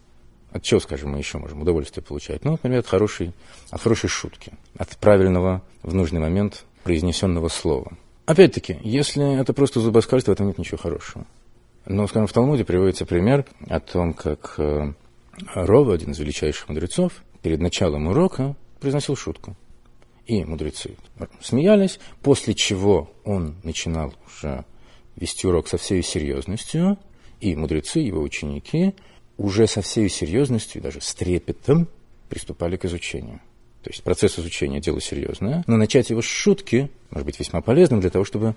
От 0.52 0.64
чего, 0.64 0.80
скажем, 0.80 1.12
мы 1.12 1.20
еще 1.20 1.38
можем 1.38 1.62
удовольствие 1.62 2.04
получать? 2.04 2.44
Ну, 2.44 2.52
например, 2.52 2.80
от 2.80 2.88
хорошей, 2.88 3.34
от 3.70 3.82
хорошей 3.82 4.10
шутки, 4.10 4.54
от 4.78 4.90
правильного 4.98 5.62
в 5.84 5.94
нужный 5.94 6.20
момент 6.20 6.66
произнесенного 6.84 7.50
слова– 7.50 7.92
Опять-таки, 8.30 8.78
если 8.84 9.42
это 9.42 9.54
просто 9.54 9.80
зубоскальство, 9.80 10.30
в 10.30 10.36
этом 10.36 10.46
нет 10.46 10.60
ничего 10.60 10.78
хорошего. 10.78 11.26
Но, 11.88 12.06
скажем, 12.06 12.28
в 12.28 12.32
Талмуде 12.32 12.64
приводится 12.64 13.08
пример 13.08 13.44
о 13.68 13.80
том, 13.80 14.14
как 14.14 14.54
э, 14.60 14.94
Рова, 15.56 15.96
один 15.96 16.12
из 16.12 16.20
величайших 16.20 16.70
мудрецов, 16.70 17.24
перед 17.42 17.60
началом 17.60 18.06
урока 18.06 18.56
произносил 18.80 19.16
шутку. 19.16 19.56
И 20.28 20.46
мудрецы 20.46 20.96
смеялись, 21.42 22.00
после 22.22 22.54
чего 22.54 23.12
он 23.24 23.56
начинал 23.64 24.14
уже 24.28 24.64
вести 25.16 25.48
урок 25.48 25.68
со 25.68 25.80
всей 25.80 26.04
серьезностью, 26.04 27.00
и 27.42 27.56
мудрецы, 27.56 27.98
его 27.98 28.22
ученики, 28.22 28.94
уже 29.38 29.66
со 29.66 29.82
всей 29.82 30.08
серьезностью, 30.08 30.84
даже 30.84 31.02
с 31.02 31.16
трепетом 31.16 31.88
приступали 32.30 32.78
к 32.78 32.86
изучению. 32.86 33.42
То 33.84 33.90
есть 33.90 34.04
процесс 34.04 34.38
изучения– 34.38 34.80
дело 34.82 35.00
серьезное, 35.00 35.64
но 35.66 35.78
начать 35.78 36.10
его 36.10 36.22
с 36.22 36.26
шутки 36.26 36.90
может 37.12 37.26
быть 37.26 37.40
весьма 37.40 37.62
полезным 37.62 38.02
для 38.02 38.10
того, 38.10 38.26
чтобы, 38.26 38.56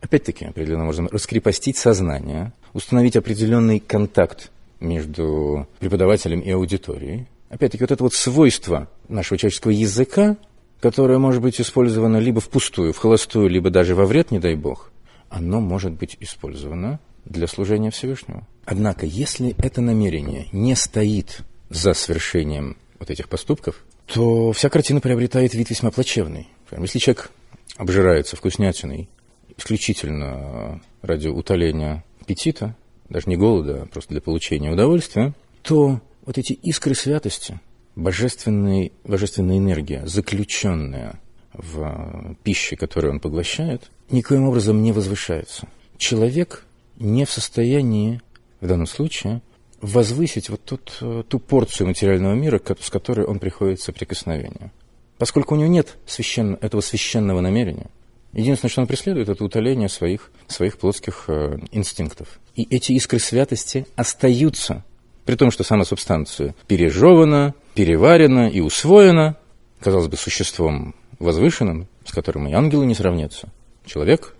опять-таки, 0.00 0.44
определенным 0.44 0.86
образом 0.86 1.08
раскрепостить 1.10 1.78
сознание, 1.78 2.52
установить 2.74 3.16
определенный 3.16 3.80
контакт 3.80 4.50
между 4.80 5.66
преподавателем 5.80 6.40
и 6.40 6.50
аудиторией. 6.50 7.26
Опять-таки, 7.48 7.82
вот 7.82 7.90
это 7.90 8.02
вот 8.02 8.12
свойство 8.12 8.88
нашего 9.08 9.38
человеческого 9.38 9.72
языка, 9.72 10.36
которое 10.80 11.18
может 11.18 11.40
быть 11.40 11.60
использовано 11.60 12.18
либо 12.18 12.40
впустую, 12.40 12.92
в 12.92 12.98
холостую, 12.98 13.48
либо 13.48 13.70
даже 13.70 13.94
во 13.94 14.04
вред, 14.04 14.30
не 14.30 14.38
дай 14.38 14.54
бог, 14.54 14.92
оно 15.30 15.60
может 15.60 15.92
быть 15.92 16.16
использовано 16.20 17.00
для 17.24 17.46
служения 17.46 17.90
Всевышнему. 17.90 18.46
Однако, 18.64 19.06
если 19.06 19.54
это 19.58 19.80
намерение 19.80 20.48
не 20.52 20.76
стоит 20.76 21.40
за 21.70 21.94
совершением 21.94 22.76
вот 22.98 23.10
этих 23.10 23.28
поступков, 23.28 23.84
то 24.08 24.52
вся 24.52 24.70
картина 24.70 25.00
приобретает 25.00 25.54
вид 25.54 25.68
весьма 25.70 25.90
плачевный. 25.90 26.48
Если 26.76 26.98
человек 26.98 27.30
обжирается 27.76 28.36
вкуснятиной 28.36 29.08
исключительно 29.56 30.80
ради 31.02 31.28
утоления 31.28 32.04
аппетита, 32.20 32.74
даже 33.08 33.28
не 33.28 33.36
голода, 33.36 33.82
а 33.82 33.86
просто 33.86 34.10
для 34.10 34.20
получения 34.20 34.70
удовольствия, 34.70 35.34
то 35.62 36.00
вот 36.24 36.38
эти 36.38 36.52
искры 36.54 36.94
святости, 36.94 37.60
божественная, 37.96 38.90
божественная 39.04 39.58
энергия, 39.58 40.06
заключенная 40.06 41.20
в 41.52 42.36
пище, 42.42 42.76
которую 42.76 43.14
он 43.14 43.20
поглощает, 43.20 43.90
никоим 44.10 44.44
образом 44.44 44.82
не 44.82 44.92
возвышается. 44.92 45.68
Человек 45.98 46.64
не 46.96 47.24
в 47.24 47.30
состоянии 47.30 48.22
в 48.60 48.66
данном 48.66 48.86
случае 48.86 49.42
возвысить 49.80 50.48
вот 50.48 50.64
тот, 50.64 50.98
э, 51.00 51.22
ту 51.28 51.38
порцию 51.38 51.88
материального 51.88 52.34
мира, 52.34 52.60
с 52.80 52.90
которой 52.90 53.26
он 53.26 53.38
приходит 53.38 53.80
в 53.80 53.84
соприкосновение. 53.84 54.72
Поскольку 55.18 55.54
у 55.54 55.58
него 55.58 55.68
нет 55.68 55.96
священно, 56.06 56.58
этого 56.60 56.80
священного 56.80 57.40
намерения, 57.40 57.88
единственное, 58.32 58.70
что 58.70 58.80
он 58.80 58.86
преследует, 58.86 59.28
это 59.28 59.44
утоление 59.44 59.88
своих, 59.88 60.30
своих 60.46 60.78
плотских 60.78 61.24
э, 61.28 61.58
инстинктов. 61.72 62.38
И 62.54 62.66
эти 62.70 62.92
искры 62.92 63.18
святости 63.18 63.86
остаются, 63.96 64.84
при 65.24 65.36
том, 65.36 65.50
что 65.50 65.64
сама 65.64 65.84
субстанция 65.84 66.54
пережевана, 66.66 67.54
переварена 67.74 68.48
и 68.48 68.60
усвоена, 68.60 69.36
казалось 69.80 70.08
бы, 70.08 70.16
существом 70.16 70.94
возвышенным, 71.18 71.88
с 72.04 72.12
которым 72.12 72.48
и 72.48 72.52
ангелы 72.52 72.86
не 72.86 72.94
сравнятся. 72.94 73.48
Человек, 73.84 74.34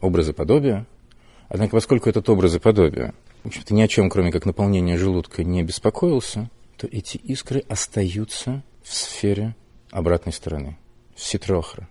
образы 0.00 0.32
подобия. 0.32 0.86
Однако, 1.48 1.72
поскольку 1.72 2.08
этот 2.08 2.28
образ 2.28 2.54
и 2.54 2.58
подобие 2.58 3.14
в 3.44 3.48
общем-то, 3.48 3.74
ни 3.74 3.82
о 3.82 3.88
чем, 3.88 4.08
кроме 4.08 4.32
как 4.32 4.46
наполнения 4.46 4.96
желудка, 4.96 5.44
не 5.44 5.62
беспокоился, 5.62 6.50
то 6.78 6.86
эти 6.86 7.18
искры 7.18 7.62
остаются 7.68 8.62
в 8.82 8.92
сфере 8.92 9.54
обратной 9.90 10.32
стороны, 10.32 10.78
в 11.14 11.22
ситрохра. 11.22 11.86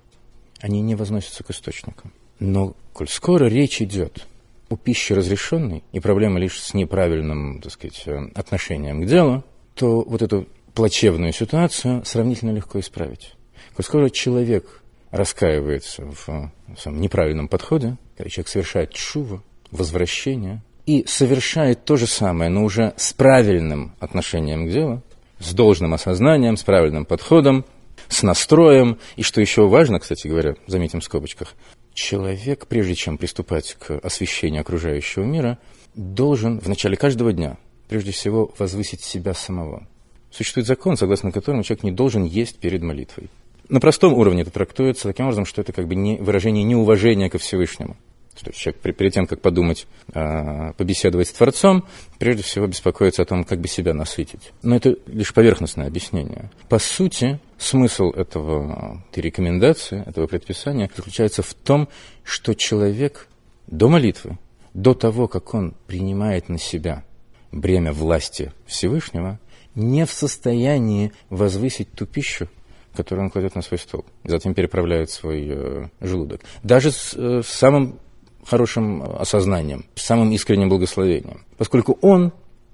Они 0.59 0.81
не 0.81 0.95
возносятся 0.95 1.43
к 1.43 1.51
источникам. 1.51 2.11
Но, 2.39 2.75
коль 2.91 3.07
скоро 3.07 3.45
речь 3.45 3.81
идет 3.83 4.25
о 4.69 4.75
пище 4.75 5.13
разрешенной, 5.13 5.83
и 5.91 5.99
проблема 5.99 6.39
лишь 6.39 6.59
с 6.59 6.73
неправильным, 6.73 7.61
так 7.61 7.71
сказать, 7.71 8.01
э, 8.07 8.31
отношением 8.33 9.03
к 9.03 9.05
делу, 9.05 9.43
то 9.75 10.01
вот 10.01 10.23
эту 10.23 10.47
плачевную 10.73 11.33
ситуацию 11.33 12.03
сравнительно 12.03 12.51
легко 12.51 12.79
исправить. 12.79 13.35
Коль 13.75 13.85
скоро 13.85 14.09
человек 14.09 14.81
раскаивается 15.11 16.03
в, 16.03 16.27
в 16.27 16.79
своем 16.79 16.99
неправильном 16.99 17.47
подходе, 17.47 17.97
когда 18.17 18.29
человек 18.31 18.47
совершает 18.47 18.91
чува, 18.91 19.43
возвращение, 19.69 20.63
и 20.85 21.05
совершает 21.07 21.85
то 21.85 21.95
же 21.95 22.07
самое, 22.07 22.49
но 22.49 22.63
уже 22.63 22.93
с 22.97 23.13
правильным 23.13 23.95
отношением 23.99 24.67
к 24.67 24.71
делу, 24.71 25.01
с 25.39 25.53
должным 25.53 25.93
осознанием, 25.93 26.57
с 26.57 26.63
правильным 26.63 27.05
подходом, 27.05 27.65
с 28.09 28.23
настроем. 28.23 28.97
И 29.15 29.23
что 29.23 29.41
еще 29.41 29.67
важно, 29.67 29.99
кстати 29.99 30.27
говоря, 30.27 30.55
заметим 30.67 30.99
в 30.99 31.03
скобочках, 31.03 31.55
человек, 31.93 32.67
прежде 32.67 32.95
чем 32.95 33.17
приступать 33.17 33.75
к 33.79 33.99
освещению 33.99 34.61
окружающего 34.61 35.23
мира, 35.23 35.59
должен 35.95 36.59
в 36.59 36.67
начале 36.67 36.97
каждого 36.97 37.31
дня, 37.33 37.57
прежде 37.87 38.11
всего, 38.11 38.51
возвысить 38.57 39.01
себя 39.01 39.33
самого. 39.33 39.87
Существует 40.31 40.67
закон, 40.67 40.97
согласно 40.97 41.31
которому 41.31 41.63
человек 41.63 41.83
не 41.83 41.91
должен 41.91 42.23
есть 42.23 42.57
перед 42.57 42.81
молитвой. 42.81 43.29
На 43.69 43.79
простом 43.79 44.13
уровне 44.13 44.41
это 44.41 44.51
трактуется 44.51 45.07
таким 45.07 45.25
образом, 45.25 45.45
что 45.45 45.61
это 45.61 45.71
как 45.71 45.87
бы 45.87 45.95
не 45.95 46.17
выражение 46.17 46.63
неуважения 46.63 47.29
ко 47.29 47.37
Всевышнему. 47.37 47.95
Что 48.35 48.51
человек 48.51 48.81
перед 48.81 49.13
тем, 49.13 49.27
как 49.27 49.41
подумать, 49.41 49.87
а, 50.13 50.73
побеседовать 50.73 51.27
с 51.27 51.33
Творцом, 51.33 51.85
прежде 52.19 52.43
всего 52.43 52.67
беспокоится 52.67 53.21
о 53.21 53.25
том, 53.25 53.43
как 53.43 53.59
бы 53.59 53.67
себя 53.67 53.93
насытить. 53.93 54.51
Но 54.61 54.75
это 54.75 54.95
лишь 55.07 55.33
поверхностное 55.33 55.87
объяснение. 55.87 56.49
По 56.69 56.79
сути, 56.79 57.39
смысл 57.57 58.11
этого, 58.11 59.03
этой 59.11 59.21
рекомендации, 59.21 60.03
этого 60.07 60.27
предписания 60.27 60.89
заключается 60.95 61.43
в 61.43 61.53
том, 61.53 61.87
что 62.23 62.53
человек 62.53 63.27
до 63.67 63.87
молитвы, 63.87 64.37
до 64.73 64.93
того, 64.93 65.27
как 65.27 65.53
он 65.53 65.75
принимает 65.87 66.49
на 66.49 66.57
себя 66.57 67.03
бремя 67.51 67.93
власти 67.93 68.51
Всевышнего, 68.65 69.39
не 69.75 70.05
в 70.05 70.11
состоянии 70.11 71.11
возвысить 71.29 71.91
ту 71.91 72.05
пищу, 72.05 72.47
которую 72.95 73.25
он 73.25 73.31
кладет 73.31 73.55
на 73.55 73.61
свой 73.61 73.79
стол, 73.79 74.05
затем 74.23 74.53
переправляет 74.53 75.09
свой 75.09 75.47
э, 75.49 75.87
желудок. 75.99 76.41
Даже 76.61 76.91
с, 76.91 77.13
э, 77.15 77.41
с 77.43 77.47
самым 77.47 77.99
хорошим 78.45 79.03
осознанием, 79.03 79.85
самым 79.95 80.31
искренним 80.31 80.69
благословением. 80.69 81.45
Поскольку 81.57 81.97
он, 82.01 82.31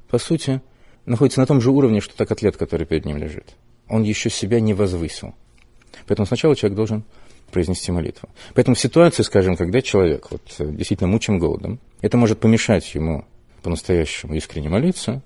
по 0.09 0.17
сути, 0.17 0.61
находится 1.05 1.39
на 1.39 1.45
том 1.45 1.61
же 1.61 1.71
уровне, 1.71 2.01
что 2.01 2.15
так 2.15 2.31
атлет, 2.31 2.57
который 2.57 2.85
перед 2.85 3.05
ним 3.05 3.17
лежит. 3.17 3.55
Он 3.88 4.03
еще 4.03 4.29
себя 4.29 4.59
не 4.59 4.73
возвысил. 4.73 5.33
Поэтому 6.07 6.25
сначала 6.25 6.55
человек 6.55 6.75
должен 6.75 7.03
произнести 7.51 7.91
молитву. 7.91 8.29
Поэтому 8.53 8.75
в 8.75 8.79
ситуации, 8.79 9.23
скажем, 9.23 9.55
когда 9.55 9.81
человек 9.81 10.27
вот, 10.29 10.41
действительно 10.59 11.09
мучим 11.09 11.39
голодом, 11.39 11.79
это 12.01 12.17
может 12.17 12.39
помешать 12.39 12.93
ему 12.93 13.25
по-настоящему 13.63 14.35
искренне 14.35 14.69
молиться, 14.69 15.21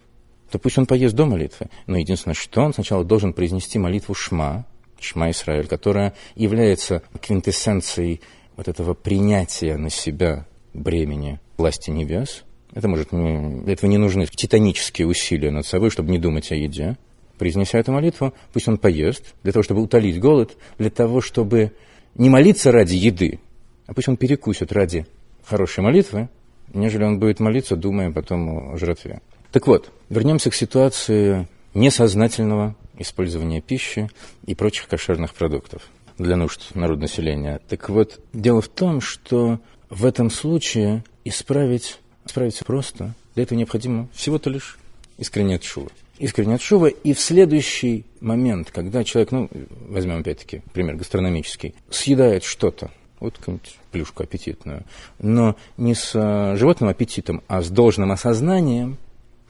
то 0.50 0.59
пусть 0.59 0.77
он 0.77 0.85
поест 0.85 1.15
до 1.15 1.25
молитвы. 1.25 1.67
Но 1.88 1.97
единственное, 1.97 2.35
что 2.35 2.62
он 2.62 2.73
сначала 2.73 3.03
должен 3.03 3.33
произнести 3.33 3.79
молитву 3.79 4.13
Шма, 4.13 4.65
Шма 5.00 5.31
Исраиль, 5.31 5.67
которая 5.67 6.13
является 6.35 7.01
квинтэссенцией 7.21 8.21
вот 8.55 8.67
этого 8.67 8.93
принятия 8.93 9.77
на 9.77 9.89
себя 9.89 10.45
бремени 10.74 11.39
власти 11.57 11.89
небес, 11.89 12.43
это 12.74 12.88
может 12.88 13.12
не, 13.12 13.62
для 13.63 13.74
этого 13.74 13.89
не 13.89 13.98
нужны 13.98 14.25
титанические 14.25 15.07
усилия 15.07 15.51
над 15.51 15.65
собой, 15.65 15.89
чтобы 15.89 16.12
не 16.12 16.17
думать 16.17 16.51
о 16.51 16.55
еде. 16.55 16.98
Произнеся 17.38 17.79
эту 17.79 17.91
молитву, 17.91 18.33
пусть 18.51 18.67
он 18.67 18.77
поест, 18.77 19.33
для 19.43 19.51
того, 19.51 19.63
чтобы 19.63 19.81
утолить 19.81 20.19
голод, 20.19 20.55
для 20.77 20.89
того, 20.89 21.22
чтобы 21.22 21.74
не 22.15 22.29
молиться 22.29 22.72
ради 22.72 22.95
еды, 22.95 23.39
а 23.88 23.93
пусть 23.93 24.07
он 24.07 24.17
перекусит 24.17 24.72
ради 24.72 25.05
хорошей 25.43 25.83
молитвы, 25.83 26.29
нежели 26.74 27.03
он 27.03 27.19
будет 27.19 27.39
молиться, 27.39 27.75
думая 27.75 28.12
потом 28.12 28.74
о 28.74 28.77
жратве. 28.77 29.22
Так 29.51 29.67
вот, 29.67 29.91
вернемся 30.10 30.50
к 30.50 30.55
ситуации 30.55 31.48
несознательного 31.74 32.75
использования 32.98 33.62
пищи 33.62 34.10
и 34.45 34.55
прочих 34.55 34.88
кошерных 34.88 35.33
продуктов 35.33 35.89
для 36.17 36.36
нужд 36.36 36.75
народонаселения. 36.75 37.60
Так 37.67 37.89
вот, 37.89 38.20
дело 38.34 38.62
в 38.62 38.67
том, 38.67 39.01
что 39.01 39.60
в 39.89 40.05
этом 40.05 40.29
случае 40.29 41.03
исправить, 41.25 42.00
исправить 42.25 42.60
просто. 42.65 43.13
Для 43.36 43.43
этого 43.43 43.58
необходимо 43.58 44.08
всего-то 44.13 44.50
лишь 44.50 44.77
искренне 45.17 45.55
отшува. 45.55 45.89
Искренне 46.20 46.55
отшува, 46.55 46.88
и 46.88 47.13
в 47.13 47.20
следующий 47.20 48.05
момент, 48.22 48.70
когда 48.72 49.03
человек, 49.03 49.32
ну, 49.32 49.50
возьмем 49.89 50.20
опять-таки 50.20 50.62
пример 50.74 50.96
гастрономический, 50.96 51.74
съедает 51.89 52.43
что-то, 52.43 52.91
вот 53.20 53.38
какую-нибудь 53.38 53.77
плюшку 53.91 54.24
аппетитную, 54.24 54.84
но 55.20 55.55
не 55.77 55.96
с 55.96 56.12
э, 56.13 56.55
животным 56.55 56.89
аппетитом, 56.89 57.41
а 57.48 57.62
с 57.62 57.70
должным 57.70 58.12
осознанием, 58.12 58.98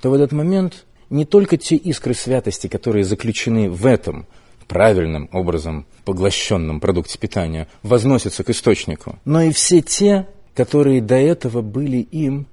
то 0.01 0.10
в 0.10 0.13
этот 0.13 0.32
момент 0.32 0.86
не 1.10 1.25
только 1.25 1.58
те 1.58 1.75
искры 1.75 2.13
святости, 2.13 2.67
которые 2.67 3.03
заключены 3.03 3.70
в 3.70 3.86
этом 3.86 4.25
правильным 4.67 5.29
образом 5.32 5.86
поглощенном 6.05 6.79
продукте 6.79 7.17
питания, 7.17 7.67
возносятся 7.82 8.43
к 8.43 8.50
источнику, 8.50 9.20
но 9.25 9.41
и 9.41 9.51
все 9.51 9.82
те, 9.82 10.27
которые 10.55 11.01
до 11.01 11.15
этого 11.15 11.62
были 11.62 11.98
им 11.98 12.48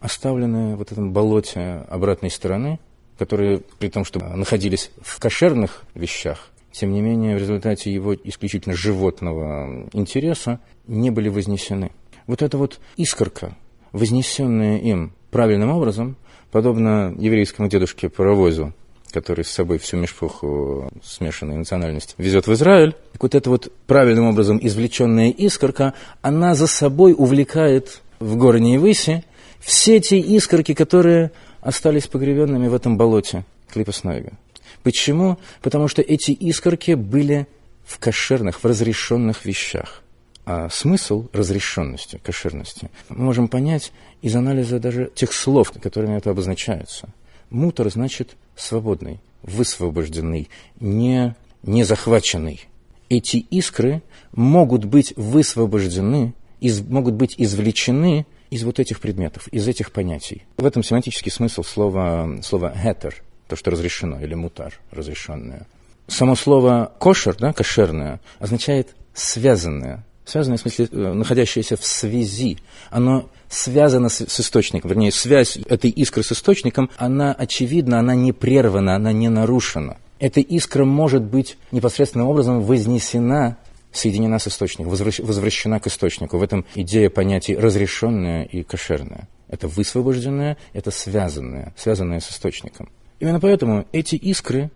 оставлены 0.00 0.76
в 0.76 0.82
этом 0.82 1.12
болоте 1.12 1.84
обратной 1.88 2.30
стороны, 2.30 2.78
которые, 3.18 3.62
при 3.78 3.88
том, 3.88 4.04
что 4.04 4.20
находились 4.20 4.90
в 5.00 5.18
кошерных 5.18 5.84
вещах, 5.94 6.50
тем 6.70 6.92
не 6.92 7.00
менее, 7.00 7.36
в 7.36 7.40
результате 7.40 7.92
его 7.92 8.14
исключительно 8.14 8.74
животного 8.74 9.88
интереса 9.92 10.60
не 10.86 11.10
были 11.10 11.30
вознесены. 11.30 11.90
Вот 12.26 12.42
эта 12.42 12.58
вот 12.58 12.80
искорка, 12.96 13.56
вознесенная 13.92 14.78
им 14.78 15.12
правильным 15.30 15.70
образом, 15.70 16.16
подобно 16.50 17.14
еврейскому 17.18 17.68
дедушке-паровозу, 17.68 18.74
который 19.16 19.46
с 19.46 19.50
собой 19.50 19.78
всю 19.78 19.96
мешпуху 19.96 20.90
смешанной 21.02 21.56
национальности 21.56 22.14
везет 22.18 22.46
в 22.46 22.52
Израиль, 22.52 22.94
так 23.12 23.22
вот 23.22 23.34
эта 23.34 23.48
вот 23.48 23.72
правильным 23.86 24.26
образом 24.26 24.58
извлеченная 24.60 25.30
искорка, 25.30 25.94
она 26.20 26.54
за 26.54 26.66
собой 26.66 27.14
увлекает 27.16 28.02
в 28.18 28.36
горние 28.36 28.78
выси 28.78 29.24
все 29.58 30.00
те 30.00 30.18
искорки, 30.18 30.74
которые 30.74 31.30
остались 31.62 32.08
погребенными 32.08 32.68
в 32.68 32.74
этом 32.74 32.98
болоте 32.98 33.46
Клипа 33.72 33.92
Снойга. 33.92 34.32
Почему? 34.82 35.38
Потому 35.62 35.88
что 35.88 36.02
эти 36.02 36.32
искорки 36.32 36.92
были 36.92 37.46
в 37.86 37.98
кошерных, 37.98 38.62
в 38.62 38.66
разрешенных 38.66 39.46
вещах. 39.46 40.02
А 40.44 40.68
смысл 40.68 41.28
разрешенности, 41.32 42.20
кошерности 42.22 42.90
мы 43.08 43.24
можем 43.24 43.48
понять 43.48 43.92
из 44.20 44.36
анализа 44.36 44.78
даже 44.78 45.10
тех 45.14 45.32
слов, 45.32 45.72
которыми 45.72 46.18
это 46.18 46.30
обозначается. 46.30 47.08
Мутор 47.48 47.90
значит 47.90 48.36
свободный, 48.56 49.20
высвобожденный, 49.42 50.48
не, 50.80 51.34
не 51.62 51.84
захваченный. 51.84 52.66
Эти 53.08 53.36
искры 53.36 54.02
могут 54.32 54.84
быть 54.84 55.12
высвобождены, 55.16 56.34
из, 56.60 56.80
могут 56.80 57.14
быть 57.14 57.34
извлечены 57.38 58.26
из 58.50 58.64
вот 58.64 58.80
этих 58.80 59.00
предметов, 59.00 59.48
из 59.48 59.68
этих 59.68 59.92
понятий. 59.92 60.44
В 60.56 60.66
этом 60.66 60.82
семантический 60.82 61.30
смысл 61.30 61.62
слова, 61.62 62.40
слова 62.42 62.72
«хетер», 62.74 63.22
то, 63.48 63.54
что 63.56 63.70
разрешено, 63.70 64.20
или 64.20 64.34
«мутар», 64.34 64.74
разрешенное. 64.90 65.66
Само 66.08 66.34
слово 66.34 66.92
«кошер», 66.98 67.36
да, 67.36 67.52
«кошерное», 67.52 68.20
означает 68.38 68.94
«связанное», 69.14 70.04
связанное, 70.26 70.58
в 70.58 70.60
смысле, 70.60 70.88
э, 70.90 71.12
находящееся 71.12 71.76
в 71.76 71.86
связи. 71.86 72.58
Оно 72.90 73.30
связано 73.48 74.08
с, 74.08 74.26
с 74.26 74.40
источником, 74.40 74.90
вернее, 74.90 75.12
связь 75.12 75.56
этой 75.56 75.90
искры 75.90 76.22
с 76.22 76.32
источником, 76.32 76.90
она 76.96 77.32
очевидна, 77.32 78.00
она 78.00 78.14
не 78.14 78.32
прервана, 78.32 78.96
она 78.96 79.12
не 79.12 79.28
нарушена. 79.28 79.96
Эта 80.18 80.40
искра 80.40 80.84
может 80.84 81.22
быть 81.22 81.56
непосредственным 81.70 82.28
образом 82.28 82.62
вознесена, 82.62 83.58
соединена 83.92 84.38
с 84.38 84.48
источником, 84.48 84.88
возвращена 84.88 85.80
к 85.80 85.86
источнику. 85.86 86.38
В 86.38 86.42
этом 86.42 86.66
идея 86.74 87.08
понятий 87.08 87.56
разрешенная 87.56 88.44
и 88.44 88.62
кошерная. 88.62 89.28
Это 89.48 89.68
высвобожденное, 89.68 90.56
это 90.72 90.90
связанное, 90.90 91.72
связанное 91.76 92.20
с 92.20 92.30
источником. 92.30 92.90
Именно 93.20 93.40
поэтому 93.40 93.86
эти 93.92 94.16
искры, 94.16 94.70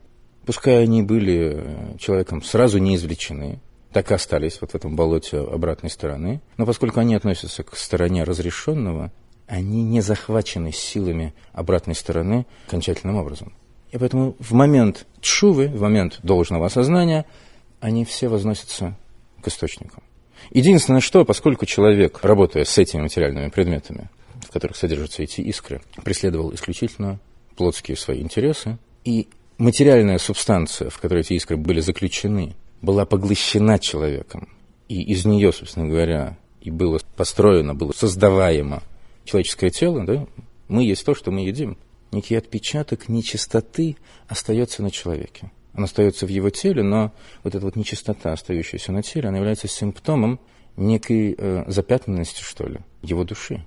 пускай 0.47 0.83
они 0.85 1.03
были 1.03 1.55
э, 1.57 1.99
человеком 1.99 2.43
сразу 2.43 2.79
не 2.79 2.97
извлечены, 2.97 3.61
так 3.93 4.11
и 4.11 4.15
остались 4.15 4.61
вот 4.61 4.73
в 4.73 4.75
этом 4.75 4.97
болоте 4.97 5.39
обратной 5.39 5.91
стороны. 5.91 6.41
Но 6.57 6.67
поскольку 6.67 7.01
они 7.01 7.15
относятся 7.15 7.63
к 7.63 7.77
стороне 7.77 8.25
разрешенного, 8.25 9.13
они 9.47 9.83
не 9.83 10.01
захвачены 10.01 10.73
силами 10.73 11.35
обратной 11.53 11.95
стороны 11.95 12.47
окончательным 12.69 13.17
образом. 13.17 13.53
И 13.91 13.99
поэтому 13.99 14.37
в 14.39 14.53
момент 14.53 15.07
тшувы, 15.21 15.67
в 15.67 15.81
момент 15.81 16.21
должного 16.23 16.67
осознания, 16.67 17.27
они 17.81 18.05
все 18.05 18.29
возносятся 18.29 18.97
к 19.43 19.49
источнику. 19.49 20.03
Единственное, 20.51 21.01
что, 21.01 21.25
поскольку 21.25 21.67
человек, 21.67 22.21
работая 22.23 22.65
с 22.65 22.79
этими 22.79 23.03
материальными 23.03 23.49
предметами, 23.49 24.09
в 24.41 24.53
которых 24.53 24.77
содержатся 24.77 25.23
эти 25.23 25.41
искры, 25.41 25.83
преследовал 26.03 26.55
исключительно 26.55 27.19
плотские 27.57 27.97
свои 27.97 28.21
интересы, 28.21 28.79
и 29.05 29.29
материальная 29.59 30.19
субстанция, 30.19 30.91
в 30.91 30.99
которой 30.99 31.21
эти 31.21 31.35
искры 31.35 31.57
были 31.57 31.81
заключены, 31.81 32.55
была 32.83 33.05
поглощена 33.05 33.79
человеком, 33.79 34.49
и 34.89 35.03
из 35.03 35.25
нее, 35.25 35.53
собственно 35.53 35.89
говоря, 35.89 36.39
и 36.61 36.71
было 36.71 37.01
построено, 37.17 37.75
было 37.75 37.93
создаваемо 37.93 38.83
человеческое 39.25 39.71
тело, 39.71 40.05
да, 40.05 40.27
мы 40.69 40.85
есть 40.85 41.05
то, 41.05 41.15
что 41.15 41.31
мы 41.31 41.41
едим. 41.41 41.79
Некий 42.13 42.35
отпечаток 42.35 43.09
нечистоты 43.09 43.97
остается 44.29 44.83
на 44.83 44.91
человеке. 44.91 45.53
Он 45.75 45.85
остается 45.85 46.27
в 46.27 46.29
его 46.29 46.51
теле, 46.51 46.83
но 46.83 47.13
вот 47.45 47.55
эта 47.55 47.65
вот 47.65 47.77
нечистота, 47.77 48.33
остающаяся 48.33 48.91
на 48.93 49.03
теле, 49.03 49.29
она 49.29 49.39
является 49.39 49.69
симптомом 49.69 50.41
некой 50.77 51.35
э, 51.37 51.65
запятнанности, 51.69 52.43
что 52.43 52.67
ли, 52.67 52.79
его 53.03 53.25
души. 53.25 53.65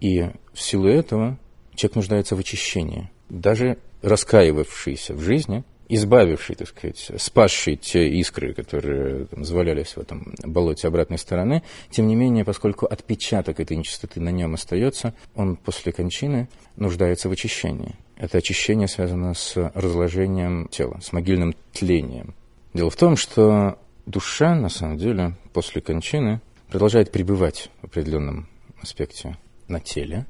И 0.00 0.28
в 0.52 0.60
силу 0.60 0.86
этого 0.86 1.38
человек 1.74 1.96
нуждается 1.96 2.36
в 2.36 2.40
очищении. 2.40 3.10
Даже 3.30 3.78
раскаивавшийся 4.02 5.14
в 5.14 5.20
жизни– 5.20 5.64
избавивший, 5.88 6.56
так 6.56 6.68
сказать, 6.68 7.10
спасший 7.16 7.76
те 7.76 8.08
искры, 8.08 8.54
которые 8.54 9.26
там, 9.26 9.44
завалялись 9.44 9.96
в 9.96 9.98
этом 9.98 10.34
болоте 10.44 10.88
обратной 10.88 11.18
стороны, 11.18 11.62
тем 11.90 12.06
не 12.06 12.14
менее, 12.14 12.44
поскольку 12.44 12.86
отпечаток 12.86 13.60
этой 13.60 13.76
нечистоты 13.76 14.20
на 14.20 14.30
нем 14.30 14.54
остается, 14.54 15.14
он 15.34 15.56
после 15.56 15.92
кончины 15.92 16.48
нуждается 16.76 17.28
в 17.28 17.32
очищении. 17.32 17.94
Это 18.16 18.38
очищение 18.38 18.88
связано 18.88 19.34
с 19.34 19.56
разложением 19.74 20.68
тела, 20.68 20.98
с 21.02 21.12
могильным 21.12 21.54
тлением. 21.72 22.34
Дело 22.74 22.90
в 22.90 22.96
том, 22.96 23.16
что 23.16 23.78
душа, 24.06 24.54
на 24.54 24.68
самом 24.68 24.98
деле, 24.98 25.34
после 25.52 25.80
кончины 25.80 26.40
продолжает 26.68 27.10
пребывать 27.12 27.70
в 27.80 27.86
определенном 27.86 28.48
аспекте 28.82 29.36
на 29.68 29.80
теле. 29.80 30.26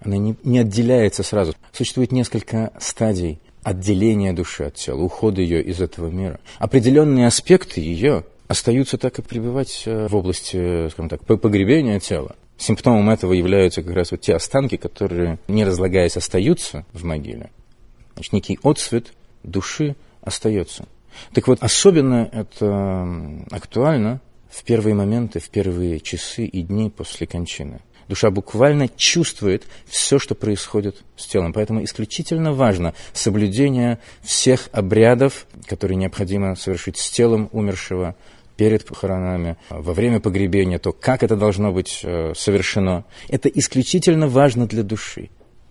Она 0.00 0.16
не, 0.16 0.36
не 0.42 0.58
отделяется 0.58 1.22
сразу. 1.22 1.54
Существует 1.72 2.12
несколько 2.12 2.72
стадий 2.80 3.40
отделения 3.62 4.32
души 4.32 4.64
от 4.64 4.74
тела, 4.74 5.00
ухода 5.00 5.40
ее 5.40 5.62
из 5.62 5.80
этого 5.80 6.08
мира. 6.08 6.40
Определенные 6.58 7.26
аспекты 7.26 7.80
ее 7.80 8.24
остаются 8.48 8.98
так 8.98 9.18
и 9.18 9.22
пребывать 9.22 9.82
э, 9.86 10.08
в 10.08 10.16
области, 10.16 10.88
скажем 10.90 11.08
так, 11.08 11.24
погребения 11.24 11.98
тела. 12.00 12.36
Симптомом 12.58 13.10
этого 13.10 13.32
являются 13.32 13.82
как 13.82 13.94
раз 13.94 14.10
вот 14.10 14.20
те 14.20 14.34
останки, 14.34 14.76
которые, 14.76 15.38
не 15.48 15.64
разлагаясь, 15.64 16.16
остаются 16.16 16.84
в 16.92 17.04
могиле. 17.04 17.50
Значит, 18.14 18.32
некий 18.32 18.58
отцвет 18.62 19.12
души 19.42 19.96
остается. 20.20 20.86
Так 21.32 21.48
вот, 21.48 21.58
особенно 21.60 22.28
это 22.32 23.44
актуально 23.50 24.20
в 24.48 24.62
первые 24.64 24.94
моменты, 24.94 25.40
в 25.40 25.48
первые 25.48 25.98
часы 26.00 26.44
и 26.44 26.62
дни 26.62 26.90
после 26.90 27.26
кончины. 27.26 27.80
Душа 28.12 28.30
буквально 28.30 28.88
чувствует 28.88 29.66
все, 29.86 30.18
что 30.18 30.34
происходит 30.34 31.02
с 31.16 31.26
телом. 31.26 31.54
Поэтому 31.54 31.82
исключительно 31.82 32.52
важно 32.52 32.92
соблюдение 33.14 34.00
всех 34.20 34.68
обрядов, 34.70 35.46
которые 35.66 35.96
необходимо 35.96 36.54
совершить 36.54 36.98
с 36.98 37.10
телом 37.10 37.48
умершего 37.52 38.14
перед 38.58 38.84
похоронами, 38.84 39.56
во 39.70 39.94
время 39.94 40.20
погребения, 40.20 40.78
то, 40.78 40.92
как 40.92 41.22
это 41.22 41.36
должно 41.36 41.72
быть 41.72 42.00
э, 42.02 42.34
совершено. 42.36 43.06
Это 43.30 43.48
исключительно 43.48 44.28
важно 44.28 44.66
для 44.66 44.82
души. 44.82 45.30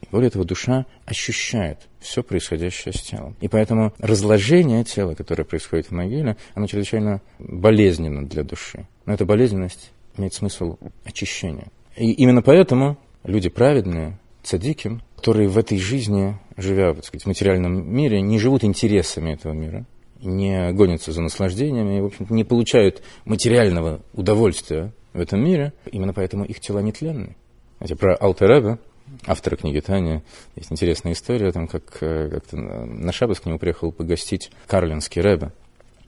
Более 0.10 0.32
того, 0.32 0.44
душа 0.44 0.88
ощущает 1.06 1.78
все 2.00 2.24
происходящее 2.24 2.92
с 2.92 3.02
телом. 3.02 3.36
И 3.40 3.50
поэтому 3.50 3.94
разложение 4.00 4.84
тела, 4.84 5.14
которое 5.14 5.44
происходит 5.44 5.90
в 5.90 5.92
могиле, 5.92 6.38
оно 6.56 6.66
чрезвычайно 6.66 7.22
болезненно 7.38 8.26
для 8.26 8.42
души. 8.42 8.88
Но 9.06 9.14
эта 9.14 9.26
болезненность 9.26 9.92
имеет 10.18 10.34
смысл 10.34 10.80
очищения. 11.06 11.68
И 11.96 12.12
именно 12.12 12.42
поэтому 12.42 12.98
люди 13.24 13.50
праведные, 13.50 14.18
цадики, 14.44 15.00
которые 15.16 15.50
в 15.50 15.58
этой 15.58 15.78
жизни, 15.78 16.38
живя 16.58 16.94
так 16.94 17.06
сказать, 17.06 17.24
в 17.24 17.28
материальном 17.28 17.94
мире, 17.94 18.22
не 18.22 18.40
живут 18.40 18.64
интересами 18.64 19.34
этого 19.34 19.54
мира, 19.54 19.86
не 20.22 20.72
гонятся 20.72 21.12
за 21.12 21.22
наслаждениями 21.22 22.00
в 22.00 22.06
общем 22.06 22.28
не 22.30 22.44
получают 22.44 23.02
материального 23.26 24.02
удовольствия 24.14 24.94
в 25.14 25.20
этом 25.20 25.44
мире, 25.44 25.74
именно 25.92 26.14
поэтому 26.14 26.46
их 26.46 26.60
тела 26.60 26.80
нетленны. 26.80 27.36
Знаете, 27.80 27.96
про 27.96 28.16
Алтереба, 28.16 28.80
автора 29.26 29.56
книги 29.56 29.80
Таня, 29.80 30.24
есть 30.56 30.72
интересная 30.72 31.14
история, 31.14 31.52
там, 31.52 31.68
как 31.68 31.98
э, 32.02 32.30
как-то 32.30 32.58
на 32.58 33.12
Шабас 33.12 33.40
к 33.40 33.46
нему 33.46 33.60
приехал 33.60 33.92
погостить 33.92 34.52
Карлинский 34.68 35.22
Рэбе. 35.22 35.52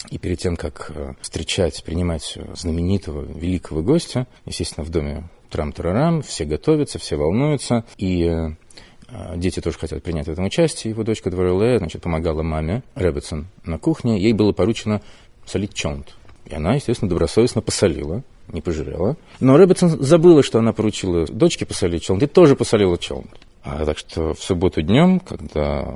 И 0.09 0.17
перед 0.17 0.39
тем, 0.39 0.55
как 0.55 0.91
э, 0.93 1.13
встречать, 1.21 1.83
принимать 1.83 2.37
знаменитого, 2.53 3.23
великого 3.23 3.81
гостя, 3.81 4.27
естественно, 4.45 4.85
в 4.85 4.89
доме 4.89 5.29
трам-тарарам, 5.53 6.21
все 6.21 6.45
готовятся, 6.45 6.99
все 6.99 7.15
волнуются, 7.15 7.85
и 7.97 8.25
э, 8.25 9.37
дети 9.37 9.61
тоже 9.61 9.77
хотят 9.77 10.01
принять 10.03 10.27
в 10.27 10.31
этом 10.31 10.45
участие. 10.45 10.91
Его 10.91 11.03
дочка 11.03 11.29
Двореле, 11.29 11.77
значит, 11.77 12.01
помогала 12.01 12.41
маме 12.41 12.83
Рэббетсон 12.95 13.47
на 13.63 13.77
кухне. 13.77 14.19
Ей 14.19 14.33
было 14.33 14.51
поручено 14.51 15.01
солить 15.45 15.73
чонт. 15.73 16.15
И 16.45 16.55
она, 16.55 16.75
естественно, 16.75 17.09
добросовестно 17.09 17.61
посолила 17.61 18.23
не 18.49 18.61
пожалела. 18.61 19.15
Но 19.39 19.57
Рэббитсон 19.57 20.03
забыла, 20.03 20.43
что 20.43 20.59
она 20.59 20.73
поручила 20.73 21.25
дочке 21.25 21.65
посолить 21.65 22.03
челн, 22.03 22.19
и 22.19 22.27
тоже 22.27 22.55
посолила 22.55 22.97
челн. 22.97 23.25
А, 23.63 23.85
так 23.85 23.97
что 23.97 24.33
в 24.33 24.43
субботу 24.43 24.81
днем, 24.81 25.19
когда 25.19 25.87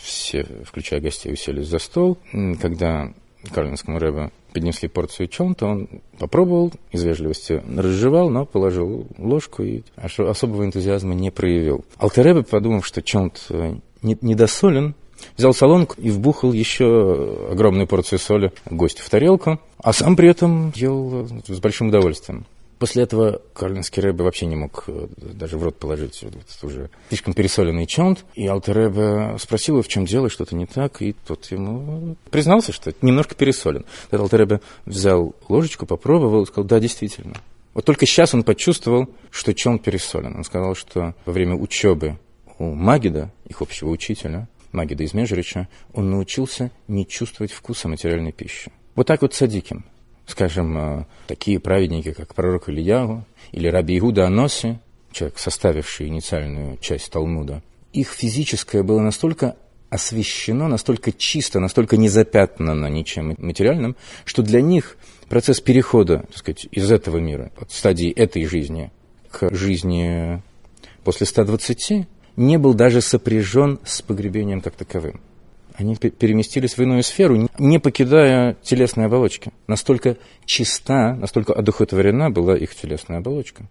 все, 0.00 0.44
включая 0.64 1.00
гостей, 1.00 1.32
уселись 1.32 1.68
за 1.68 1.78
стол, 1.78 2.18
когда 2.60 3.12
Карлинскому 3.52 3.98
Рэбе 3.98 4.30
поднесли 4.52 4.88
порцию 4.88 5.28
челнта, 5.28 5.66
он 5.66 5.88
попробовал, 6.18 6.72
из 6.90 7.02
вежливости 7.02 7.62
разжевал, 7.76 8.30
но 8.30 8.44
положил 8.44 9.06
ложку 9.18 9.62
и 9.62 9.82
особого 9.96 10.64
энтузиазма 10.64 11.14
не 11.14 11.30
проявил. 11.30 11.84
Алтеребе, 11.98 12.42
подумав, 12.42 12.86
что 12.86 13.02
челнт 13.02 13.46
э, 13.50 13.74
недосолен, 14.02 14.94
Взял 15.36 15.54
солонку 15.54 15.94
и 15.98 16.10
вбухал 16.10 16.52
еще 16.52 17.48
огромную 17.50 17.86
порцию 17.86 18.18
соли 18.18 18.52
гостю 18.68 19.02
в 19.04 19.10
тарелку, 19.10 19.60
а 19.78 19.92
сам 19.92 20.16
при 20.16 20.28
этом 20.28 20.72
ел 20.74 21.28
с 21.46 21.60
большим 21.60 21.88
удовольствием. 21.88 22.44
После 22.82 23.04
этого 23.04 23.40
Карлинский 23.54 24.02
Рэбе 24.02 24.24
вообще 24.24 24.46
не 24.46 24.56
мог 24.56 24.82
э, 24.88 25.06
даже 25.16 25.56
в 25.56 25.62
рот 25.62 25.78
положить 25.78 26.20
вот 26.24 26.34
уже 26.64 26.90
слишком 27.10 27.32
пересоленный 27.32 27.86
чонт. 27.86 28.24
И 28.34 28.44
Алтер 28.44 28.74
Рэбе 28.74 29.38
спросил 29.38 29.76
его, 29.76 29.82
в 29.84 29.86
чем 29.86 30.04
дело, 30.04 30.28
что-то 30.28 30.56
не 30.56 30.66
так, 30.66 31.00
и 31.00 31.12
тот 31.12 31.46
ему 31.52 32.16
признался, 32.32 32.72
что 32.72 32.92
немножко 33.00 33.36
пересолен. 33.36 33.84
Тогда 34.10 34.24
Алтер 34.24 34.40
Рэбе 34.40 34.60
взял 34.84 35.32
ложечку, 35.48 35.86
попробовал 35.86 36.42
и 36.42 36.46
сказал, 36.46 36.64
да, 36.64 36.80
действительно. 36.80 37.36
Вот 37.72 37.84
только 37.84 38.04
сейчас 38.04 38.34
он 38.34 38.42
почувствовал, 38.42 39.08
что 39.30 39.54
чонт 39.54 39.84
пересолен. 39.84 40.34
Он 40.34 40.42
сказал, 40.42 40.74
что 40.74 41.14
во 41.24 41.32
время 41.32 41.54
учебы 41.54 42.18
у 42.58 42.74
Магида, 42.74 43.30
их 43.48 43.62
общего 43.62 43.90
учителя, 43.90 44.48
Магида 44.72 45.04
из 45.04 45.14
Межрича, 45.14 45.68
он 45.94 46.10
научился 46.10 46.72
не 46.88 47.06
чувствовать 47.06 47.52
вкуса 47.52 47.86
материальной 47.86 48.32
пищи. 48.32 48.72
Вот 48.96 49.06
так 49.06 49.22
вот 49.22 49.34
садиким. 49.34 49.84
Скажем, 50.26 50.78
э, 50.78 51.04
такие 51.26 51.58
праведники, 51.58 52.12
как 52.12 52.34
пророк 52.34 52.68
Ильягу 52.68 53.24
или 53.50 53.68
Раби 53.68 53.98
Иуда 53.98 54.26
Аноси, 54.26 54.78
человек, 55.12 55.38
составивший 55.38 56.08
инициальную 56.08 56.78
часть 56.78 57.10
Талмуда, 57.10 57.62
их 57.92 58.08
физическое 58.08 58.82
было 58.82 59.00
настолько 59.00 59.56
освещено, 59.90 60.68
настолько 60.68 61.12
чисто, 61.12 61.60
настолько 61.60 61.98
не 61.98 62.08
запятнано 62.08 62.86
ничем 62.86 63.34
материальным, 63.36 63.94
что 64.24 64.42
для 64.42 64.62
них 64.62 64.96
процесс 65.28 65.60
перехода 65.60 66.20
так 66.28 66.36
сказать, 66.36 66.66
из 66.70 66.90
этого 66.90 67.18
мира, 67.18 67.52
от 67.60 67.70
стадии 67.72 68.10
этой 68.10 68.46
жизни 68.46 68.90
к 69.30 69.54
жизни 69.54 70.42
после 71.04 71.26
120, 71.26 72.06
не 72.36 72.58
был 72.58 72.72
даже 72.72 73.02
сопряжен 73.02 73.80
с 73.84 74.00
погребением 74.00 74.62
как 74.62 74.74
таковым. 74.74 75.20
Они 75.76 75.96
переместились 75.96 76.76
в 76.76 76.82
иную 76.82 77.02
сферу, 77.02 77.48
не 77.58 77.78
покидая 77.78 78.54
телесной 78.62 79.06
оболочки. 79.06 79.52
Настолько 79.66 80.16
чиста, 80.44 81.14
настолько 81.14 81.52
одухотворена 81.52 82.30
была 82.30 82.56
их 82.56 82.74
телесная 82.74 83.18
оболочка. 83.18 83.68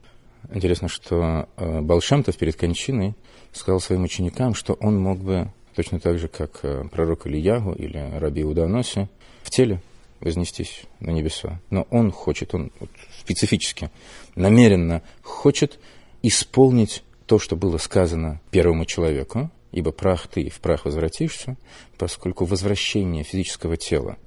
Интересно, 0.54 0.88
что 0.88 1.48
э, 1.58 1.82
Балшемтов 1.82 2.38
перед 2.38 2.56
кончиной 2.56 3.14
сказал 3.54 3.80
своим 3.80 4.04
ученикам, 4.04 4.54
что 4.56 4.74
он 4.74 5.00
мог 5.00 5.20
бы, 5.20 5.52
точно 5.76 6.00
так 6.00 6.18
же, 6.18 6.28
как 6.28 6.60
э, 6.64 6.84
пророк 6.92 7.28
Ильягу 7.28 7.74
или 7.74 8.18
Раби 8.18 8.44
Уданоси, 8.44 9.08
в 9.44 9.50
теле 9.50 9.82
вознестись 10.20 10.84
на 11.00 11.12
небеса. 11.12 11.60
Но 11.70 11.88
он 11.90 12.12
хочет, 12.12 12.54
он 12.56 12.72
вот, 12.80 12.90
специфически, 13.20 13.92
намеренно 14.36 15.02
хочет 15.22 15.80
исполнить 16.22 17.04
то, 17.26 17.40
что 17.40 17.56
было 17.56 17.78
сказано 17.78 18.42
первому 18.52 18.86
человеку, 18.86 19.50
ибо 19.72 19.92
прах 19.92 20.28
ты, 20.28 20.50
в 20.50 20.60
прах 20.60 20.86
возвратишься, 20.86 21.58
поскольку 21.98 22.46
возвращение 22.46 23.24
физического 23.24 23.78
тела 23.78 24.18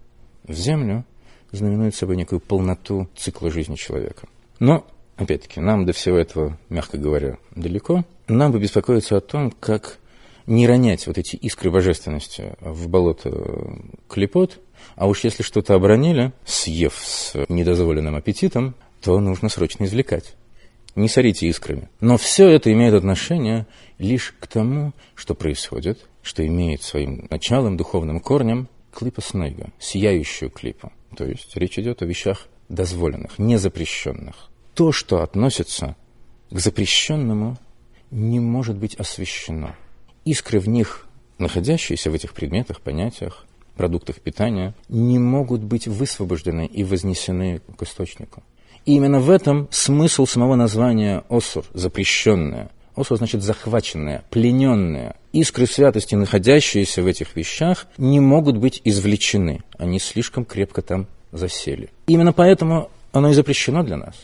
в 0.44 0.54
землю 0.54 1.04
знаменует 1.52 1.94
собой 1.94 2.16
некую 2.16 2.40
полноту 2.40 3.08
цикла 3.16 3.50
жизни 3.50 3.76
человека. 3.76 4.26
Но, 4.58 4.86
опять-таки, 5.16 5.60
нам 5.60 5.86
до 5.86 5.92
всего 5.92 6.16
этого, 6.16 6.58
мягко 6.68 6.98
говоря, 6.98 7.38
далеко. 7.54 8.04
Нам 8.28 8.52
бы 8.52 8.58
беспокоиться 8.58 9.16
о 9.16 9.20
том, 9.20 9.50
как 9.50 9.98
не 10.46 10.66
ронять 10.66 11.06
вот 11.06 11.18
эти 11.18 11.36
искры 11.36 11.70
божественности 11.70 12.54
в 12.60 12.88
болото 12.88 13.78
клепот, 14.08 14.60
а 14.96 15.06
уж 15.06 15.24
если 15.24 15.42
что-то 15.42 15.74
обронили, 15.74 16.32
съев 16.44 16.94
с 17.02 17.34
недозволенным 17.48 18.16
аппетитом, 18.16 18.74
то 19.00 19.18
нужно 19.20 19.48
срочно 19.48 19.84
извлекать 19.84 20.34
не 20.94 21.08
сорите 21.08 21.48
искрами. 21.48 21.88
Но 22.00 22.16
все 22.16 22.48
это 22.48 22.72
имеет 22.72 22.94
отношение 22.94 23.66
лишь 23.98 24.34
к 24.38 24.46
тому, 24.46 24.92
что 25.14 25.34
происходит, 25.34 26.06
что 26.22 26.46
имеет 26.46 26.82
своим 26.82 27.26
началом, 27.30 27.76
духовным 27.76 28.20
корнем 28.20 28.68
клипа 28.92 29.20
снега, 29.22 29.70
сияющую 29.78 30.50
клипу. 30.50 30.92
То 31.16 31.24
есть 31.24 31.56
речь 31.56 31.78
идет 31.78 32.02
о 32.02 32.06
вещах 32.06 32.46
дозволенных, 32.68 33.38
незапрещенных. 33.38 34.50
То, 34.74 34.92
что 34.92 35.22
относится 35.22 35.96
к 36.50 36.58
запрещенному, 36.58 37.56
не 38.10 38.40
может 38.40 38.76
быть 38.76 38.94
освещено. 38.94 39.74
Искры 40.24 40.60
в 40.60 40.68
них, 40.68 41.06
находящиеся 41.38 42.10
в 42.10 42.14
этих 42.14 42.32
предметах, 42.32 42.80
понятиях, 42.80 43.46
продуктах 43.76 44.20
питания, 44.20 44.74
не 44.88 45.18
могут 45.18 45.62
быть 45.62 45.86
высвобождены 45.86 46.66
и 46.66 46.84
вознесены 46.84 47.60
к 47.76 47.82
источнику. 47.82 48.42
И 48.84 48.94
именно 48.94 49.18
в 49.18 49.30
этом 49.30 49.68
смысл 49.70 50.26
самого 50.26 50.56
названия 50.56 51.24
«осур»– 51.28 51.64
запрещенное. 51.74 52.70
Осур 52.94 53.16
значит 53.18 53.42
захваченное, 53.42 54.24
плененное. 54.30 55.16
Искры 55.32 55.66
святости, 55.66 56.14
находящиеся 56.14 57.02
в 57.02 57.06
этих 57.06 57.34
вещах, 57.34 57.86
не 57.98 58.20
могут 58.20 58.58
быть 58.58 58.80
извлечены. 58.84 59.62
Они 59.78 59.98
слишком 59.98 60.44
крепко 60.44 60.82
там 60.82 61.06
засели. 61.32 61.88
Именно 62.06 62.32
поэтому 62.32 62.90
оно 63.12 63.30
и 63.30 63.34
запрещено 63.34 63.82
для 63.82 63.96
нас. 63.96 64.14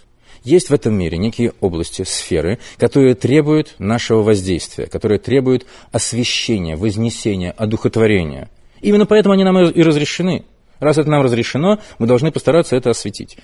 Есть 0.44 0.70
в 0.70 0.74
этом 0.74 0.94
мире 0.94 1.18
некие 1.18 1.52
области, 1.60 2.02
сферы, 2.02 2.58
которые 2.76 3.14
требуют 3.14 3.74
нашего 3.78 4.22
воздействия, 4.22 4.86
которые 4.86 5.18
требуют 5.18 5.66
освещения, 5.92 6.76
вознесения, 6.76 7.50
одухотворения. 7.50 8.48
Именно 8.80 9.06
поэтому 9.06 9.34
они 9.34 9.44
нам 9.44 9.58
и 9.58 9.82
разрешены. 9.82 10.44
Раз 10.78 10.96
это 10.96 11.10
нам 11.10 11.22
разрешено, 11.22 11.78
мы 11.98 12.06
должны 12.06 12.32
постараться 12.32 12.74
это 12.74 12.90
осветить. 12.90 13.36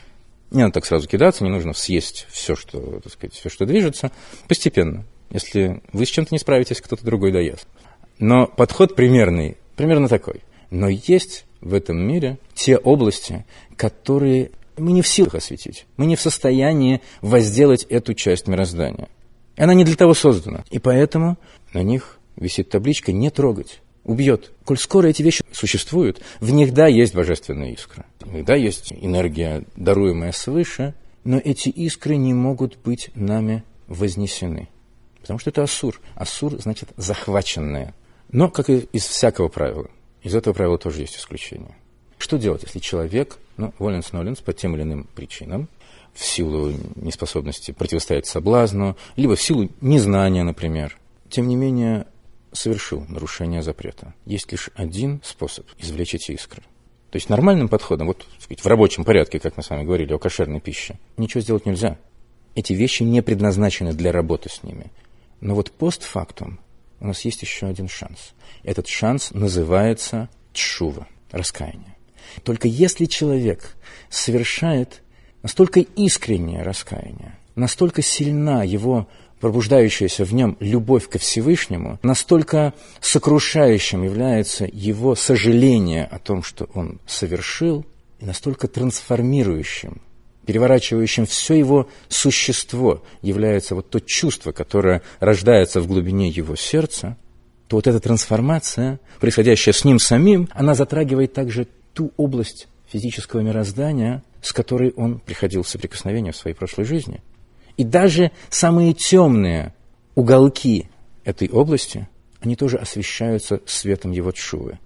Не 0.50 0.62
надо 0.62 0.74
так 0.74 0.86
сразу 0.86 1.08
кидаться, 1.08 1.44
не 1.44 1.50
нужно 1.50 1.72
съесть 1.72 2.26
все, 2.30 2.54
что, 2.54 3.00
так 3.00 3.12
сказать, 3.12 3.34
все, 3.34 3.48
что 3.48 3.66
движется. 3.66 4.12
Постепенно. 4.48 5.04
Если 5.30 5.82
вы 5.92 6.06
с 6.06 6.08
чем-то 6.08 6.32
не 6.32 6.38
справитесь, 6.38 6.80
кто-то 6.80 7.04
другой 7.04 7.32
доест. 7.32 7.66
Но 8.18 8.46
подход 8.46 8.94
примерный, 8.94 9.56
примерно 9.74 10.08
такой. 10.08 10.42
Но 10.70 10.88
есть 10.88 11.46
в 11.60 11.74
этом 11.74 11.98
мире 11.98 12.38
те 12.54 12.76
области, 12.76 13.44
которые 13.76 14.52
мы 14.76 14.92
не 14.92 15.02
в 15.02 15.08
силах 15.08 15.34
осветить. 15.34 15.86
Мы 15.96 16.06
не 16.06 16.16
в 16.16 16.20
состоянии 16.20 17.00
возделать 17.22 17.84
эту 17.84 18.14
часть 18.14 18.46
мироздания. 18.46 19.08
Она 19.56 19.74
не 19.74 19.84
для 19.84 19.96
того 19.96 20.14
создана. 20.14 20.64
И 20.70 20.78
поэтому 20.78 21.38
на 21.72 21.82
них 21.82 22.18
висит 22.36 22.68
табличка 22.68 23.12
«не 23.12 23.30
трогать» 23.30 23.80
убьет. 24.06 24.52
Коль 24.64 24.78
скоро 24.78 25.08
эти 25.08 25.22
вещи 25.22 25.42
существуют, 25.52 26.22
в 26.40 26.50
них, 26.52 26.72
да, 26.72 26.86
есть 26.86 27.14
божественная 27.14 27.72
искра. 27.72 28.06
В 28.20 28.32
них, 28.32 28.44
да, 28.44 28.54
есть 28.54 28.92
энергия, 28.92 29.64
даруемая 29.76 30.32
свыше, 30.32 30.94
но 31.24 31.38
эти 31.38 31.68
искры 31.68 32.16
не 32.16 32.32
могут 32.32 32.78
быть 32.78 33.10
нами 33.14 33.64
вознесены. 33.88 34.68
Потому 35.20 35.40
что 35.40 35.50
это 35.50 35.64
Асур. 35.64 36.00
Асур 36.14 36.60
значит 36.60 36.90
захваченное. 36.96 37.94
Но, 38.30 38.48
как 38.48 38.70
и 38.70 38.88
из 38.92 39.04
всякого 39.04 39.48
правила, 39.48 39.90
из 40.22 40.34
этого 40.34 40.54
правила 40.54 40.78
тоже 40.78 41.00
есть 41.00 41.16
исключение. 41.16 41.76
Что 42.18 42.38
делать, 42.38 42.62
если 42.62 42.78
человек, 42.78 43.38
ну, 43.56 43.74
воленс-ноленс, 43.78 44.40
по 44.40 44.52
тем 44.52 44.74
или 44.76 44.82
иным 44.82 45.08
причинам, 45.14 45.68
в 46.14 46.24
силу 46.24 46.72
неспособности 46.94 47.72
противостоять 47.72 48.26
соблазну, 48.26 48.96
либо 49.16 49.36
в 49.36 49.42
силу 49.42 49.68
незнания, 49.80 50.44
например, 50.44 50.96
тем 51.28 51.48
не 51.48 51.56
менее 51.56 52.06
совершил 52.56 53.04
нарушение 53.08 53.62
запрета. 53.62 54.14
Есть 54.24 54.50
лишь 54.50 54.70
один 54.74 55.20
способ 55.24 55.66
извлечь 55.78 56.14
эти 56.14 56.32
искры. 56.32 56.62
То 57.10 57.16
есть 57.16 57.28
нормальным 57.28 57.68
подходом, 57.68 58.08
вот 58.08 58.26
сказать, 58.38 58.64
в 58.64 58.66
рабочем 58.66 59.04
порядке, 59.04 59.38
как 59.38 59.56
мы 59.56 59.62
с 59.62 59.70
вами 59.70 59.84
говорили, 59.84 60.12
о 60.12 60.18
кошерной 60.18 60.60
пище, 60.60 60.98
ничего 61.16 61.40
сделать 61.40 61.66
нельзя. 61.66 61.98
Эти 62.54 62.72
вещи 62.72 63.04
не 63.04 63.22
предназначены 63.22 63.92
для 63.92 64.12
работы 64.12 64.48
с 64.48 64.62
ними. 64.62 64.90
Но 65.40 65.54
вот 65.54 65.70
постфактум 65.70 66.58
у 67.00 67.06
нас 67.06 67.24
есть 67.24 67.42
еще 67.42 67.66
один 67.66 67.88
шанс. 67.88 68.32
Этот 68.62 68.88
шанс 68.88 69.30
называется 69.32 70.28
чува, 70.52 71.06
раскаяние. 71.30 71.96
Только 72.42 72.68
если 72.68 73.04
человек 73.06 73.76
совершает 74.10 75.02
настолько 75.42 75.80
искреннее 75.80 76.62
раскаяние, 76.62 77.38
настолько 77.54 78.02
сильна 78.02 78.64
его 78.64 79.08
пробуждающаяся 79.40 80.24
в 80.24 80.32
нем 80.32 80.56
любовь 80.60 81.08
ко 81.08 81.18
Всевышнему, 81.18 81.98
настолько 82.02 82.74
сокрушающим 83.00 84.02
является 84.02 84.68
его 84.70 85.14
сожаление 85.14 86.04
о 86.04 86.18
том, 86.18 86.42
что 86.42 86.68
он 86.74 87.00
совершил, 87.06 87.84
и 88.18 88.24
настолько 88.24 88.66
трансформирующим, 88.66 90.00
переворачивающим 90.46 91.26
все 91.26 91.54
его 91.54 91.88
существо 92.08 93.02
является 93.20 93.74
вот 93.74 93.90
то 93.90 94.00
чувство, 94.00 94.52
которое 94.52 95.02
рождается 95.20 95.80
в 95.80 95.86
глубине 95.86 96.28
его 96.28 96.56
сердца, 96.56 97.16
то 97.68 97.76
вот 97.76 97.86
эта 97.86 98.00
трансформация, 98.00 99.00
происходящая 99.20 99.74
с 99.74 99.84
ним 99.84 99.98
самим, 99.98 100.48
она 100.52 100.74
затрагивает 100.74 101.34
также 101.34 101.66
ту 101.92 102.12
область 102.16 102.68
физического 102.90 103.40
мироздания, 103.40 104.22
с 104.40 104.52
которой 104.52 104.92
он 104.92 105.18
приходил 105.18 105.62
в 105.62 105.68
соприкосновение 105.68 106.32
в 106.32 106.36
своей 106.36 106.54
прошлой 106.54 106.84
жизни. 106.84 107.20
И 107.76 107.84
даже 107.84 108.30
самые 108.50 108.92
темные 108.94 109.74
уголки 110.14 110.88
этой 111.24 111.48
области, 111.48 112.08
они 112.40 112.56
тоже 112.56 112.78
освещаются 112.78 113.60
светом 113.66 114.12
его 114.12 114.32
чувы. 114.32 114.78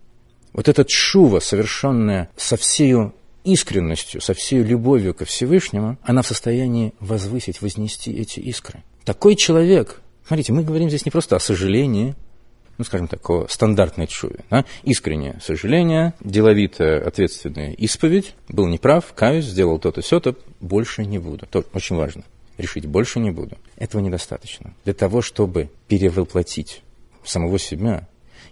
Вот 0.53 0.69
эта 0.69 0.85
чува, 0.85 1.41
совершенная 1.41 2.29
со 2.37 2.57
всею 2.57 3.15
искренностью, 3.45 4.21
со 4.21 4.35
всей 4.35 4.63
любовью 4.63 5.15
ко 5.15 5.25
Всевышнему, 5.25 5.97
она 6.03 6.23
в 6.23 6.27
состоянии 6.27 6.93
возвысить, 7.01 7.63
вознести 7.63 8.13
эти 8.13 8.41
искры. 8.41 8.83
Такой 9.05 9.37
человек, 9.37 10.01
смотрите, 10.27 10.53
мы 10.53 10.63
говорим 10.63 10.89
здесь 10.89 11.05
не 11.05 11.11
просто 11.11 11.37
о 11.37 11.41
сожалении, 11.41 12.15
ну, 12.79 12.85
скажем 12.85 13.09
так, 13.09 13.29
о 13.31 13.47
стандартной 13.49 14.07
чуве. 14.07 14.41
Да? 14.51 14.65
Искреннее 14.83 15.39
сожаление, 15.43 16.15
деловитая, 16.21 17.07
ответственная 17.07 17.73
исповедь, 17.73 18.35
был 18.49 18.67
неправ, 18.67 19.13
каюсь, 19.15 19.45
сделал 19.45 19.79
то-то, 19.79 20.03
сё-то, 20.03 20.35
больше 20.61 21.05
не 21.05 21.19
буду. 21.19 21.45
Это 21.45 21.65
очень 21.73 21.97
важно. 21.97 22.25
Решить 22.61 22.87
больше 22.87 23.21
не 23.21 23.31
буду. 23.31 23.57
Этого 23.77 24.01
недостаточно. 24.01 24.75
Для 24.85 24.95
того, 24.95 25.23
чтобы 25.23 25.71
перевоплотить 25.89 26.83
самого 27.25 27.59
себя 27.59 28.09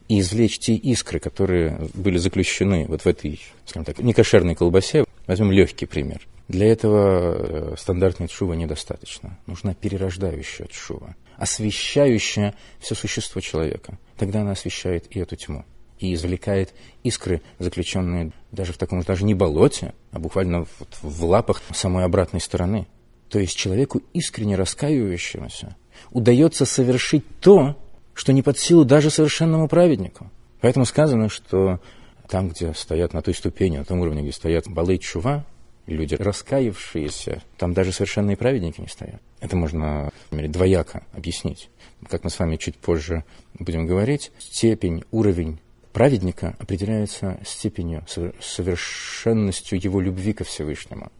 и 0.08 0.20
извлечь 0.20 0.58
те 0.58 0.74
искры, 0.74 1.18
которые 1.18 1.78
были 1.94 2.18
заключены 2.18 2.86
вот 2.88 3.02
в 3.02 3.06
этой, 3.06 3.40
скажем 3.66 3.84
так, 3.84 3.98
некошерной 3.98 4.54
колбасе, 4.54 5.04
возьмем 5.26 5.52
легкий 5.52 5.86
пример. 5.86 6.26
Для 6.48 6.66
этого 6.66 7.72
э, 7.72 7.74
стандартной 7.76 8.28
чува 8.28 8.54
недостаточно. 8.54 9.38
Нужна 9.46 9.74
перерождающая 9.74 10.66
чува, 10.66 11.14
освещающая 11.36 12.54
все 12.80 12.94
существо 12.94 13.40
человека 13.42 13.98
тогда 14.18 14.42
она 14.42 14.50
освещает 14.52 15.06
и 15.14 15.20
эту 15.20 15.36
тьму 15.36 15.64
и 15.98 16.14
извлекает 16.14 16.74
искры, 17.02 17.42
заключенные 17.58 18.30
даже 18.52 18.72
в 18.72 18.78
таком 18.78 19.02
даже 19.02 19.24
не 19.24 19.34
болоте, 19.34 19.94
а 20.12 20.20
буквально 20.20 20.66
вот 20.78 20.98
в 21.02 21.24
лапах 21.24 21.60
самой 21.72 22.04
обратной 22.04 22.40
стороны. 22.40 22.86
То 23.30 23.38
есть 23.38 23.56
человеку, 23.56 24.02
искренне 24.14 24.56
раскаивающемуся, 24.56 25.76
удается 26.10 26.64
совершить 26.64 27.24
то, 27.40 27.76
что 28.14 28.32
не 28.32 28.42
под 28.42 28.58
силу 28.58 28.84
даже 28.84 29.10
совершенному 29.10 29.68
праведнику. 29.68 30.30
Поэтому 30.60 30.86
сказано, 30.86 31.28
что 31.28 31.80
там, 32.28 32.48
где 32.48 32.74
стоят 32.74 33.12
на 33.12 33.22
той 33.22 33.34
ступени, 33.34 33.78
на 33.78 33.84
том 33.84 34.00
уровне, 34.00 34.22
где 34.22 34.32
стоят 34.32 34.68
балы 34.68 34.98
чува, 34.98 35.44
люди 35.86 36.14
раскаявшиеся, 36.14 37.42
там 37.56 37.74
даже 37.74 37.92
совершенные 37.92 38.36
праведники 38.36 38.80
не 38.80 38.88
стоят. 38.88 39.20
Это 39.40 39.56
можно, 39.56 40.10
например, 40.30 40.50
двояко 40.50 41.04
объяснить. 41.12 41.70
Как 42.08 42.24
мы 42.24 42.30
с 42.30 42.38
вами 42.38 42.56
чуть 42.56 42.76
позже 42.76 43.24
будем 43.58 43.86
говорить, 43.86 44.30
степень, 44.38 45.04
уровень 45.10 45.60
праведника 45.92 46.54
определяется 46.58 47.40
степенью, 47.44 48.04
совершенностью 48.40 49.82
его 49.82 50.00
любви 50.00 50.32
ко 50.32 50.44
Всевышнему. 50.44 51.10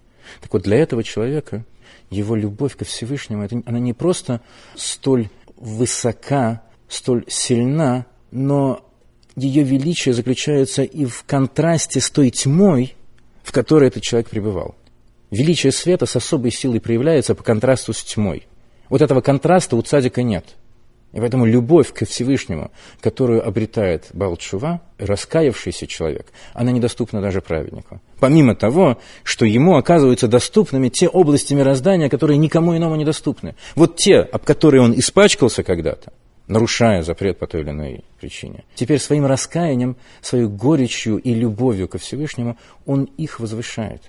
Так 0.40 0.52
вот, 0.52 0.62
для 0.62 0.76
этого 0.78 1.02
человека 1.02 1.64
его 2.10 2.34
любовь 2.34 2.76
ко 2.76 2.84
Всевышнему, 2.84 3.42
это, 3.42 3.62
она 3.66 3.78
не 3.78 3.92
просто 3.92 4.40
столь 4.76 5.28
высока, 5.56 6.62
столь 6.88 7.24
сильна, 7.28 8.06
но 8.30 8.84
ее 9.36 9.62
величие 9.62 10.14
заключается 10.14 10.82
и 10.82 11.04
в 11.04 11.24
контрасте 11.24 12.00
с 12.00 12.10
той 12.10 12.30
тьмой, 12.30 12.94
в 13.42 13.52
которой 13.52 13.88
этот 13.88 14.02
человек 14.02 14.30
пребывал. 14.30 14.74
Величие 15.30 15.72
света 15.72 16.06
с 16.06 16.16
особой 16.16 16.50
силой 16.50 16.80
проявляется 16.80 17.34
по 17.34 17.42
контрасту 17.42 17.92
с 17.92 18.02
тьмой. 18.02 18.46
Вот 18.88 19.02
этого 19.02 19.20
контраста 19.20 19.76
у 19.76 19.82
цадика 19.82 20.22
нет. 20.22 20.56
И 21.12 21.20
поэтому 21.20 21.46
любовь 21.46 21.92
ко 21.92 22.04
Всевышнему, 22.04 22.70
которую 23.00 23.46
обретает 23.46 24.08
Балчува, 24.12 24.82
раскаявшийся 24.98 25.86
человек, 25.86 26.26
она 26.52 26.70
недоступна 26.70 27.22
даже 27.22 27.40
праведнику. 27.40 28.00
Помимо 28.20 28.54
того, 28.54 28.98
что 29.22 29.46
ему 29.46 29.76
оказываются 29.76 30.28
доступными 30.28 30.90
те 30.90 31.08
области 31.08 31.54
мироздания, 31.54 32.10
которые 32.10 32.36
никому 32.36 32.76
иному 32.76 32.96
недоступны. 32.96 33.54
Вот 33.74 33.96
те, 33.96 34.18
об 34.20 34.44
которые 34.44 34.82
он 34.82 34.98
испачкался 34.98 35.62
когда-то, 35.62 36.12
нарушая 36.46 37.02
запрет 37.02 37.38
по 37.38 37.46
той 37.46 37.62
или 37.62 37.70
иной 37.70 38.04
причине. 38.20 38.64
Теперь 38.74 38.98
своим 38.98 39.24
раскаянием, 39.24 39.96
своей 40.20 40.46
горечью 40.46 41.16
и 41.16 41.32
любовью 41.32 41.88
ко 41.88 41.96
Всевышнему 41.96 42.58
он 42.84 43.04
их 43.16 43.40
возвышает. 43.40 44.02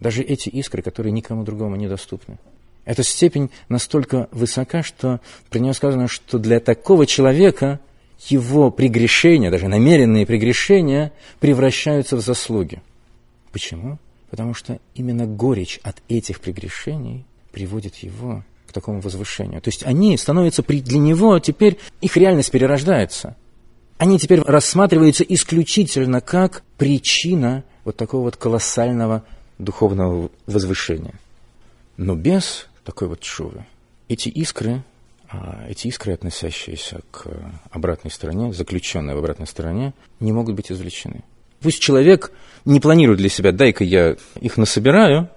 Даже 0.00 0.22
эти 0.22 0.48
искры, 0.48 0.82
которые 0.82 1.12
никому 1.12 1.44
другому 1.44 1.76
недоступны. 1.76 2.38
Эта 2.84 3.02
степень 3.02 3.50
настолько 3.68 4.28
высока, 4.32 4.82
что 4.82 5.20
при 5.50 5.60
нем 5.60 5.74
сказано, 5.74 6.08
что 6.08 6.38
для 6.38 6.60
такого 6.60 7.06
человека 7.06 7.80
его 8.28 8.70
прегрешения, 8.70 9.50
даже 9.50 9.68
намеренные 9.68 10.26
прегрешения, 10.26 11.12
превращаются 11.38 12.16
в 12.16 12.20
заслуги. 12.20 12.82
Почему? 13.52 13.98
Потому 14.30 14.54
что 14.54 14.78
именно 14.94 15.26
горечь 15.26 15.80
от 15.82 15.96
этих 16.08 16.40
прегрешений 16.40 17.24
приводит 17.52 17.96
его 17.96 18.44
к 18.66 18.72
такому 18.72 19.00
возвышению. 19.00 19.60
То 19.60 19.68
есть 19.68 19.84
они 19.84 20.16
становятся 20.16 20.62
при, 20.62 20.80
для 20.80 20.98
него, 20.98 21.38
теперь 21.40 21.78
их 22.00 22.16
реальность 22.16 22.52
перерождается. 22.52 23.36
Они 23.98 24.18
теперь 24.18 24.40
рассматриваются 24.40 25.24
исключительно 25.24 26.20
как 26.20 26.62
причина 26.78 27.64
вот 27.84 27.96
такого 27.96 28.22
вот 28.22 28.36
колоссального 28.36 29.24
духовного 29.58 30.30
возвышения. 30.46 31.14
Но 31.96 32.14
без 32.14 32.68
такой 32.90 33.08
вот 33.08 33.24
шувы 33.24 33.64
эти 34.10 34.28
искры, 34.28 34.82
а, 35.28 35.64
эти 35.68 35.86
искры, 35.86 36.12
относящиеся 36.12 37.00
к 37.12 37.28
обратной 37.70 38.10
стороне, 38.10 38.52
заключенные 38.52 39.14
в 39.14 39.20
обратной 39.20 39.46
стороне, 39.46 39.94
не 40.18 40.32
могут 40.32 40.56
быть 40.56 40.72
извлечены. 40.72 41.22
Пусть 41.60 41.78
человек 41.78 42.32
не 42.64 42.80
планирует 42.80 43.20
для 43.20 43.28
себя, 43.28 43.52
дай-ка 43.52 43.84
я 43.84 44.16
их 44.40 44.56
насобираю, 44.56 45.28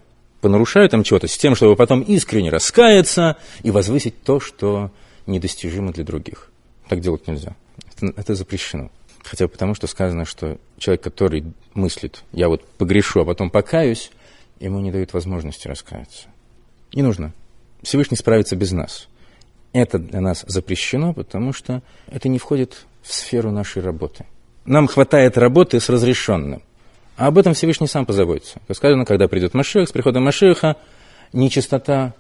понарушаю 0.42 0.90
там 0.90 1.04
чего-то, 1.04 1.28
с 1.28 1.38
тем, 1.38 1.56
чтобы 1.56 1.76
потом 1.76 2.02
искренне 2.02 2.50
раскаяться 2.50 3.38
и 3.62 3.70
возвысить 3.70 4.24
то, 4.24 4.40
что 4.40 4.92
недостижимо 5.28 5.94
для 5.94 6.04
других. 6.04 6.52
Так 6.88 7.00
делать 7.00 7.28
нельзя. 7.28 7.56
Это, 7.96 8.12
это 8.18 8.34
запрещено. 8.34 8.90
Хотя 9.24 9.48
потому, 9.48 9.76
что 9.76 9.86
сказано, 9.86 10.26
что 10.26 10.58
человек, 10.80 11.04
который 11.04 11.54
мыслит, 11.76 12.24
я 12.32 12.50
вот 12.50 12.66
погрешу, 12.66 13.22
а 13.22 13.26
потом 13.26 13.52
покаюсь, 13.52 14.10
ему 14.60 14.80
не 14.80 14.92
дают 14.92 15.14
возможности 15.14 15.68
раскаяться. 15.68 16.28
Не 16.94 17.04
нужно. 17.04 17.34
Всевышний 17.84 18.18
справится 18.18 18.56
без 18.56 18.72
нас. 18.72 19.08
Это 19.74 20.00
для 20.00 20.22
нас 20.22 20.44
запрещено, 20.48 21.14
потому 21.14 21.54
что 21.54 21.82
это 22.08 22.30
не 22.30 22.40
входит 22.40 22.86
в 23.02 23.14
сферу 23.14 23.52
нашей 23.52 23.82
работы. 23.82 24.26
Нам 24.66 24.88
хватает 24.88 25.38
работы 25.38 25.80
с 25.80 25.90
разрешенным. 25.90 26.64
А 27.16 27.28
об 27.28 27.38
этом 27.38 27.54
Всевышний 27.54 27.88
сам 27.88 28.06
позаботится. 28.06 28.60
Как 28.68 28.78
сказано, 28.78 29.06
когда 29.06 29.28
придет 29.28 29.54
Машех, 29.54 29.90
с 29.90 29.92
приходом 29.92 30.24
Машеха 30.24 30.78
нечистота 31.32 32.14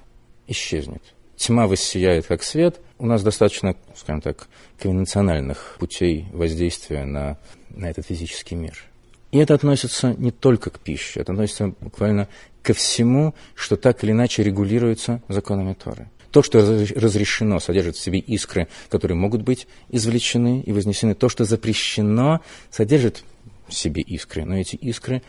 исчезнет. 0.47 1.02
Тьма 1.36 1.67
воссияет, 1.67 2.28
как 2.28 2.43
свет. 2.43 2.80
У 2.99 3.06
нас 3.06 3.23
достаточно, 3.23 3.76
скажем 3.95 4.21
так, 4.21 4.47
конвенциональных 4.80 5.78
путей 5.80 6.28
воздействия 6.32 7.06
на, 7.06 7.38
на 7.69 7.89
этот 7.89 8.06
физический 8.06 8.56
мир. 8.56 8.84
И 9.32 9.39
это 9.39 9.56
относится 9.56 10.13
не 10.13 10.30
только 10.30 10.69
к 10.69 10.80
пище, 10.80 11.21
это 11.21 11.32
относится 11.32 11.73
буквально 11.80 12.28
ко 12.63 12.73
всему, 12.73 13.36
что 13.54 13.76
так 13.76 14.04
или 14.04 14.12
иначе 14.12 14.41
регулируется 14.41 15.21
законами 15.28 15.73
Торы. 15.73 16.10
То, 16.32 16.41
что 16.41 16.60
разрешено, 16.60 17.60
содержит 17.60 17.95
в 17.95 17.99
себе 17.99 18.17
искры, 18.17 18.67
которые 18.89 19.15
могут 19.15 19.43
быть 19.43 19.67
извлечены 19.89 20.62
и 20.62 20.71
вознесены. 20.71 21.13
То, 21.13 21.30
что 21.30 21.45
запрещено, 21.45 22.41
содержит 22.71 23.23
в 23.67 23.73
себе 23.76 24.02
искры, 24.02 24.43
но 24.43 24.58
эти 24.58 24.76
искры 24.76 25.21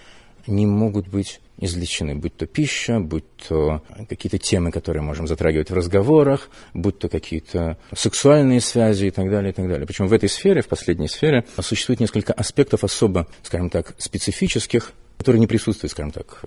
не 0.47 0.67
могут 0.67 1.09
быть 1.09 1.41
извлечены, 1.59 2.15
будь 2.15 2.37
то 2.37 2.47
пища, 2.47 3.01
будь 3.01 3.25
то 3.49 3.83
какие-то 4.09 4.39
темы, 4.39 4.71
которые 4.71 5.03
можем 5.03 5.27
затрагивать 5.27 5.71
в 5.71 5.75
разговорах, 5.75 6.49
будь 6.73 6.99
то 6.99 7.09
какие-то 7.09 7.79
сексуальные 7.95 8.61
связи 8.61 9.07
и 9.07 9.11
так 9.11 9.31
далее, 9.31 9.51
и 9.51 9.55
так 9.55 9.69
далее. 9.69 9.87
Причем 9.87 10.07
в 10.07 10.13
этой 10.13 10.29
сфере, 10.29 10.63
в 10.63 10.69
последней 10.69 11.09
сфере, 11.09 11.45
существует 11.61 12.01
несколько 12.01 12.33
аспектов 12.33 12.83
особо, 12.83 13.29
скажем 13.43 13.71
так, 13.71 13.95
специфических, 13.99 14.93
которые 15.17 15.41
не 15.41 15.47
присутствуют, 15.47 15.93
скажем 15.93 16.13
так, 16.13 16.41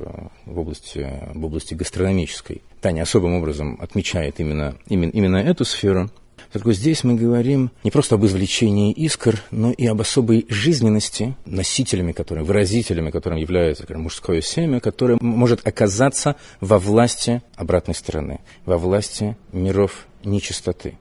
в 0.46 0.60
области, 0.60 1.08
в 1.34 1.46
области 1.46 1.74
гастрономической. 1.74 2.62
Таня 2.82 3.04
особым 3.04 3.36
образом 3.36 3.78
отмечает 3.82 4.40
именно, 4.40 4.78
именно, 4.88 5.12
именно 5.12 5.38
эту 5.38 5.66
сферу. 5.66 6.10
Только 6.52 6.72
здесь 6.74 7.04
мы 7.04 7.16
говорим 7.16 7.72
не 7.84 7.92
просто 7.92 8.16
об 8.16 8.26
извлечении 8.26 8.94
искр, 8.94 9.42
но 9.52 9.72
и 9.72 9.86
об 9.86 10.00
особой 10.00 10.46
жизненности, 10.48 11.36
носителями 11.46 12.14
которым, 12.14 12.46
выразителями 12.46 13.12
которым 13.12 13.38
является 13.38 13.84
скажем, 13.84 14.04
мужское 14.04 14.42
семя, 14.42 14.80
которое 14.80 15.18
может 15.20 15.68
оказаться 15.68 16.36
во 16.62 16.80
власти 16.80 17.42
обратной 17.56 17.96
стороны, 17.96 18.40
во 18.66 18.78
власти 18.78 19.36
миров 19.52 20.08
нечистоты. 20.24 20.98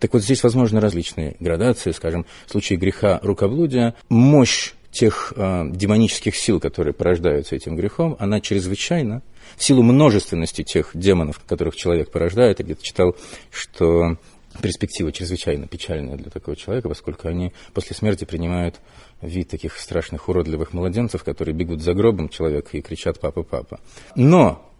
Так 0.00 0.12
вот, 0.12 0.22
здесь 0.22 0.42
возможны 0.42 0.80
различные 0.80 1.36
градации, 1.40 1.92
скажем, 1.92 2.26
в 2.46 2.50
случае 2.50 2.78
греха 2.78 3.20
рукоблудия, 3.22 3.94
мощь 4.08 4.72
тех 4.96 5.32
э, 5.36 5.64
демонических 5.70 6.34
сил, 6.34 6.58
которые 6.58 6.94
порождаются 6.94 7.54
этим 7.54 7.76
грехом, 7.76 8.16
она 8.18 8.40
чрезвычайна. 8.40 9.22
В 9.56 9.62
силу 9.62 9.82
множественности 9.82 10.64
тех 10.64 10.90
демонов, 10.94 11.40
которых 11.46 11.76
человек 11.76 12.10
порождает, 12.10 12.58
я 12.58 12.64
где-то 12.64 12.82
читал, 12.82 13.16
что 13.50 14.16
перспектива 14.62 15.12
чрезвычайно 15.12 15.66
печальная 15.66 16.16
для 16.16 16.30
такого 16.30 16.56
человека, 16.56 16.88
поскольку 16.88 17.28
они 17.28 17.52
после 17.74 17.94
смерти 17.94 18.24
принимают 18.24 18.80
вид 19.20 19.48
таких 19.48 19.78
страшных 19.78 20.28
уродливых 20.28 20.72
младенцев, 20.72 21.24
которые 21.24 21.54
бегут 21.54 21.82
за 21.82 21.92
гробом 21.94 22.28
человека 22.28 22.76
и 22.76 22.80
кричат 22.80 23.20
«папа, 23.20 23.42
папа». 23.42 23.80
Но 24.14 24.70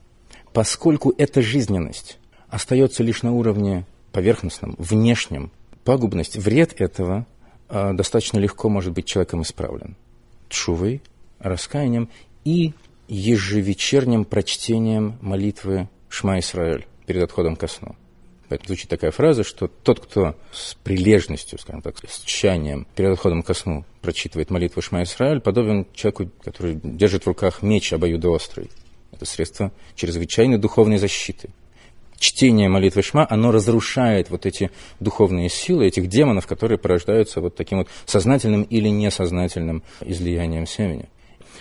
поскольку 0.53 1.15
эта 1.17 1.43
жизненность 1.43 2.19
остается 2.49 3.03
лишь 3.03 3.23
на 3.23 3.33
уровне 3.33 3.85
поверхностном, 4.13 4.75
внешнем, 4.79 5.51
пагубность, 5.85 6.37
вред 6.37 6.81
этого 6.81 7.27
э, 7.69 7.93
достаточно 7.93 8.39
легко 8.39 8.69
может 8.69 8.93
быть 8.93 9.05
человеком 9.05 9.43
исправлен. 9.43 9.97
Чувой, 10.49 11.03
раскаянием 11.39 12.09
и 12.45 12.73
ежевечерним 13.09 14.25
прочтением 14.25 15.19
молитвы 15.21 15.89
Шма 16.09 16.39
Исраэль 16.39 16.87
перед 17.07 17.23
отходом 17.23 17.57
ко 17.57 17.67
сну. 17.67 17.97
Поэтому 18.49 18.69
звучит 18.69 18.89
такая 18.89 19.11
фраза, 19.11 19.43
что 19.43 19.67
тот, 19.67 20.01
кто 20.01 20.37
с 20.53 20.75
прилежностью, 20.75 21.59
скажем 21.59 21.83
так, 21.83 21.97
с 21.99 22.21
тщанием 22.21 22.87
перед 22.95 23.13
отходом 23.13 23.43
ко 23.43 23.55
сну 23.55 23.85
прочитывает 24.03 24.51
молитву 24.51 24.83
Шма 24.83 25.03
Исраэль, 25.03 25.41
подобен 25.41 25.87
человеку, 25.95 26.31
который 26.43 26.79
держит 26.83 27.25
в 27.25 27.27
руках 27.27 27.63
меч 27.63 27.93
обоюдоострый. 27.93 28.71
Это 29.11 29.25
средство 29.25 29.73
чрезвычайной 29.97 30.59
духовной 30.59 30.99
защиты. 30.99 31.51
Чтение 32.19 32.69
молитвы 32.69 33.03
Шма, 33.03 33.27
оно 33.29 33.53
разрушает 33.53 34.31
вот 34.31 34.47
эти 34.47 34.71
духовные 35.01 35.49
силы, 35.49 35.87
этих 35.87 36.09
демонов, 36.09 36.47
которые 36.47 36.79
порождаются 36.79 37.41
вот 37.41 37.57
таким 37.57 37.79
вот 37.79 37.89
сознательным 38.07 38.63
или 38.63 38.89
несознательным 38.89 39.83
излиянием 40.01 40.67
семени. 40.67 41.09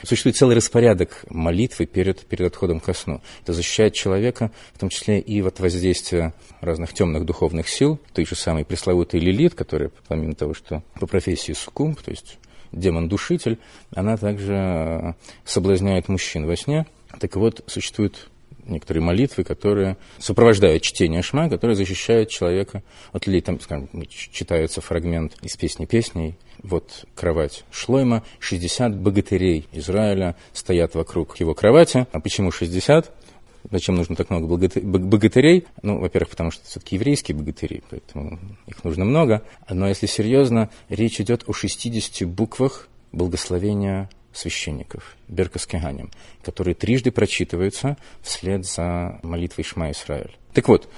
Существует 0.03 0.35
целый 0.35 0.55
распорядок 0.55 1.25
молитвы 1.29 1.85
перед, 1.85 2.25
перед 2.25 2.47
отходом 2.47 2.79
ко 2.79 2.93
сну. 2.93 3.21
Это 3.41 3.53
защищает 3.53 3.93
человека, 3.93 4.51
в 4.73 4.79
том 4.79 4.89
числе 4.89 5.19
и 5.19 5.41
от 5.41 5.59
воздействия 5.59 6.33
разных 6.61 6.93
темных 6.93 7.25
духовных 7.25 7.67
сил, 7.67 7.99
той 8.13 8.25
же 8.25 8.35
самой 8.35 8.65
пресловутой 8.65 9.19
Лилит, 9.19 9.55
которая, 9.55 9.91
помимо 10.07 10.35
того, 10.35 10.53
что 10.53 10.83
по 10.99 11.07
профессии 11.07 11.53
суккумб, 11.53 12.01
то 12.01 12.11
есть 12.11 12.37
демон-душитель, 12.71 13.57
она 13.95 14.17
также 14.17 14.53
э, 14.53 15.13
соблазняет 15.45 16.07
мужчин 16.09 16.45
во 16.45 16.55
сне. 16.55 16.85
Так 17.19 17.35
вот, 17.37 17.63
существует 17.67 18.29
некоторые 18.65 19.03
молитвы, 19.03 19.43
которые 19.43 19.97
сопровождают 20.17 20.83
чтение 20.83 21.21
шма, 21.21 21.49
которые 21.49 21.75
защищают 21.75 22.29
человека 22.29 22.83
от 23.11 23.27
людей. 23.27 23.41
Там, 23.41 23.59
скажем, 23.59 23.89
читается 24.09 24.81
фрагмент 24.81 25.37
из 25.41 25.55
песни 25.55 25.85
песней. 25.85 26.35
Вот 26.63 27.05
кровать 27.15 27.63
Шлойма, 27.71 28.23
60 28.39 28.97
богатырей 28.97 29.67
Израиля 29.71 30.35
стоят 30.53 30.95
вокруг 30.95 31.37
его 31.39 31.53
кровати. 31.53 32.07
А 32.11 32.19
почему 32.19 32.51
60? 32.51 33.11
Зачем 33.71 33.95
нужно 33.95 34.15
так 34.15 34.29
много 34.29 34.45
богатырей? 34.47 35.65
Ну, 35.81 35.99
во-первых, 35.99 36.29
потому 36.29 36.51
что 36.51 36.65
все-таки 36.65 36.95
еврейские 36.95 37.35
богатыри, 37.35 37.83
поэтому 37.89 38.39
их 38.67 38.83
нужно 38.83 39.05
много. 39.05 39.41
Но 39.69 39.87
если 39.87 40.05
серьезно, 40.05 40.69
речь 40.89 41.19
идет 41.19 41.43
о 41.47 41.53
60 41.53 42.27
буквах 42.27 42.87
благословения 43.11 44.09
священников, 44.35 45.15
Беркаскеганем, 45.27 46.11
которые 46.43 46.75
трижды 46.75 47.11
прочитываются 47.11 47.97
вслед 48.21 48.65
за 48.65 49.19
молитвой 49.23 49.63
Шма 49.63 49.91
Исраэль. 49.91 50.35
Так 50.53 50.67
вот, 50.67 50.89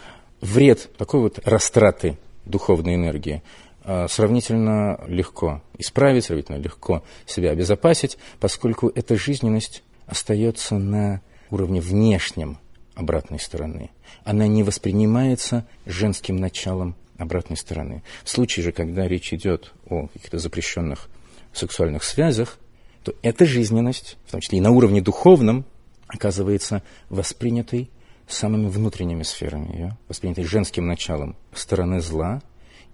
вред 0.42 0.90
такой 0.98 1.22
вот 1.22 1.40
растраты 1.46 2.18
духовной 2.46 2.96
энергии 2.96 3.44
а, 3.84 4.08
сравнительно 4.08 5.00
легко 5.08 5.62
исправить, 5.78 6.26
сравнительно 6.26 6.58
легко 6.58 7.04
себя 7.26 7.52
обезопасить, 7.52 8.18
поскольку 8.40 8.92
эта 8.94 9.16
жизненность 9.16 9.84
остается 10.08 10.78
на 10.78 11.22
уровне 11.50 11.80
внешнем 11.80 12.58
обратной 12.96 13.40
стороны. 13.40 13.92
Она 14.24 14.48
не 14.48 14.64
воспринимается 14.64 15.66
женским 15.86 16.38
началом 16.38 16.96
обратной 17.18 17.58
стороны. 17.58 18.04
В 18.24 18.30
случае 18.30 18.66
же, 18.66 18.72
когда 18.72 19.08
речь 19.08 19.34
идет 19.34 19.74
о 19.90 20.08
каких-то 20.08 20.40
запрещенных 20.40 21.10
сексуальных 21.54 22.04
связях, 22.04 22.58
то 23.08 23.16
эта 23.22 23.46
жизненность, 23.46 24.18
в 24.26 24.32
том 24.32 24.42
числе 24.42 24.58
и 24.58 24.62
на 24.62 24.72
уровне 24.72 25.02
духовном, 25.02 25.64
оказывается 26.08 26.84
воспринятой 27.08 27.90
самыми 28.28 28.68
внутренними 28.68 29.24
сферами 29.24 29.72
ее, 29.74 29.98
воспринятой 30.10 30.44
женским 30.44 30.88
началом 30.88 31.38
стороны 31.54 32.02
зла, 32.02 32.42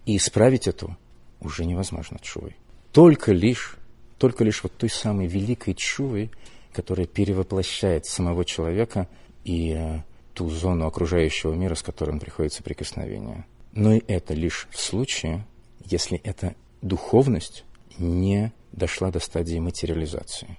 и 0.06 0.18
исправить 0.18 0.68
эту 0.68 0.96
уже 1.42 1.66
невозможно 1.66 2.20
чувой. 2.22 2.56
Только 2.92 3.32
лишь, 3.32 3.78
только 4.20 4.44
лишь 4.44 4.62
вот 4.62 4.74
той 4.74 4.92
самой 4.92 5.26
великой 5.26 5.74
чувой, 5.74 6.30
которая 6.74 7.08
перевоплощает 7.08 8.06
самого 8.06 8.46
человека 8.46 9.08
и 9.44 9.74
э, 9.76 10.02
ту 10.36 10.48
зону 10.52 10.86
окружающего 10.86 11.54
мира, 11.54 11.74
с 11.74 11.82
которым 11.82 12.20
приходит 12.20 12.54
соприкосновение. 12.54 13.48
Но 13.72 13.94
и 13.94 14.04
это 14.08 14.36
лишь 14.36 14.68
в 14.70 14.80
случае, 14.80 15.44
если 15.84 16.20
эта 16.20 16.54
духовность 16.84 17.66
не 17.98 18.54
дошла 18.74 19.12
до 19.12 19.20
стадии 19.20 19.60
материализации. 19.60 20.58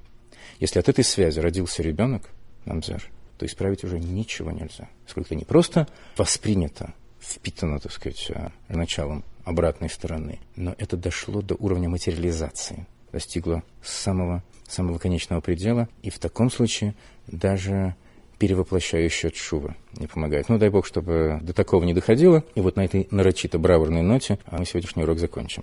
Если 0.60 0.78
от 0.78 0.88
этой 0.88 1.04
связи 1.04 1.40
родился 1.40 1.82
ребенок, 1.82 2.30
Намзер, 2.64 3.10
то 3.38 3.44
исправить 3.44 3.84
уже 3.84 3.98
ничего 3.98 4.50
нельзя. 4.50 4.88
Сколько 5.06 5.34
не 5.34 5.44
просто 5.44 5.88
воспринято, 6.16 6.94
впитано, 7.20 7.80
так 7.80 7.92
сказать, 7.92 8.30
э, 8.30 8.48
началом 8.68 9.24
обратной 9.44 9.90
стороны, 9.90 10.40
но 10.56 10.74
это 10.78 10.96
дошло 10.96 11.42
до 11.42 11.54
уровня 11.54 11.88
материализации, 11.88 12.86
достигло 13.12 13.62
самого, 13.82 14.42
самого 14.66 14.98
конечного 14.98 15.40
предела, 15.40 15.88
и 16.02 16.10
в 16.10 16.18
таком 16.18 16.50
случае 16.50 16.94
даже 17.26 17.94
перевоплощающая 18.38 19.30
чува 19.30 19.76
не 19.96 20.06
помогает. 20.06 20.48
Ну, 20.48 20.58
дай 20.58 20.68
бог, 20.68 20.86
чтобы 20.86 21.38
до 21.42 21.52
такого 21.52 21.84
не 21.84 21.94
доходило. 21.94 22.44
И 22.54 22.60
вот 22.60 22.76
на 22.76 22.84
этой 22.84 23.06
нарочито 23.10 23.58
бравурной 23.58 24.02
ноте 24.02 24.38
мы 24.50 24.64
сегодняшний 24.66 25.04
урок 25.04 25.18
закончим. 25.18 25.62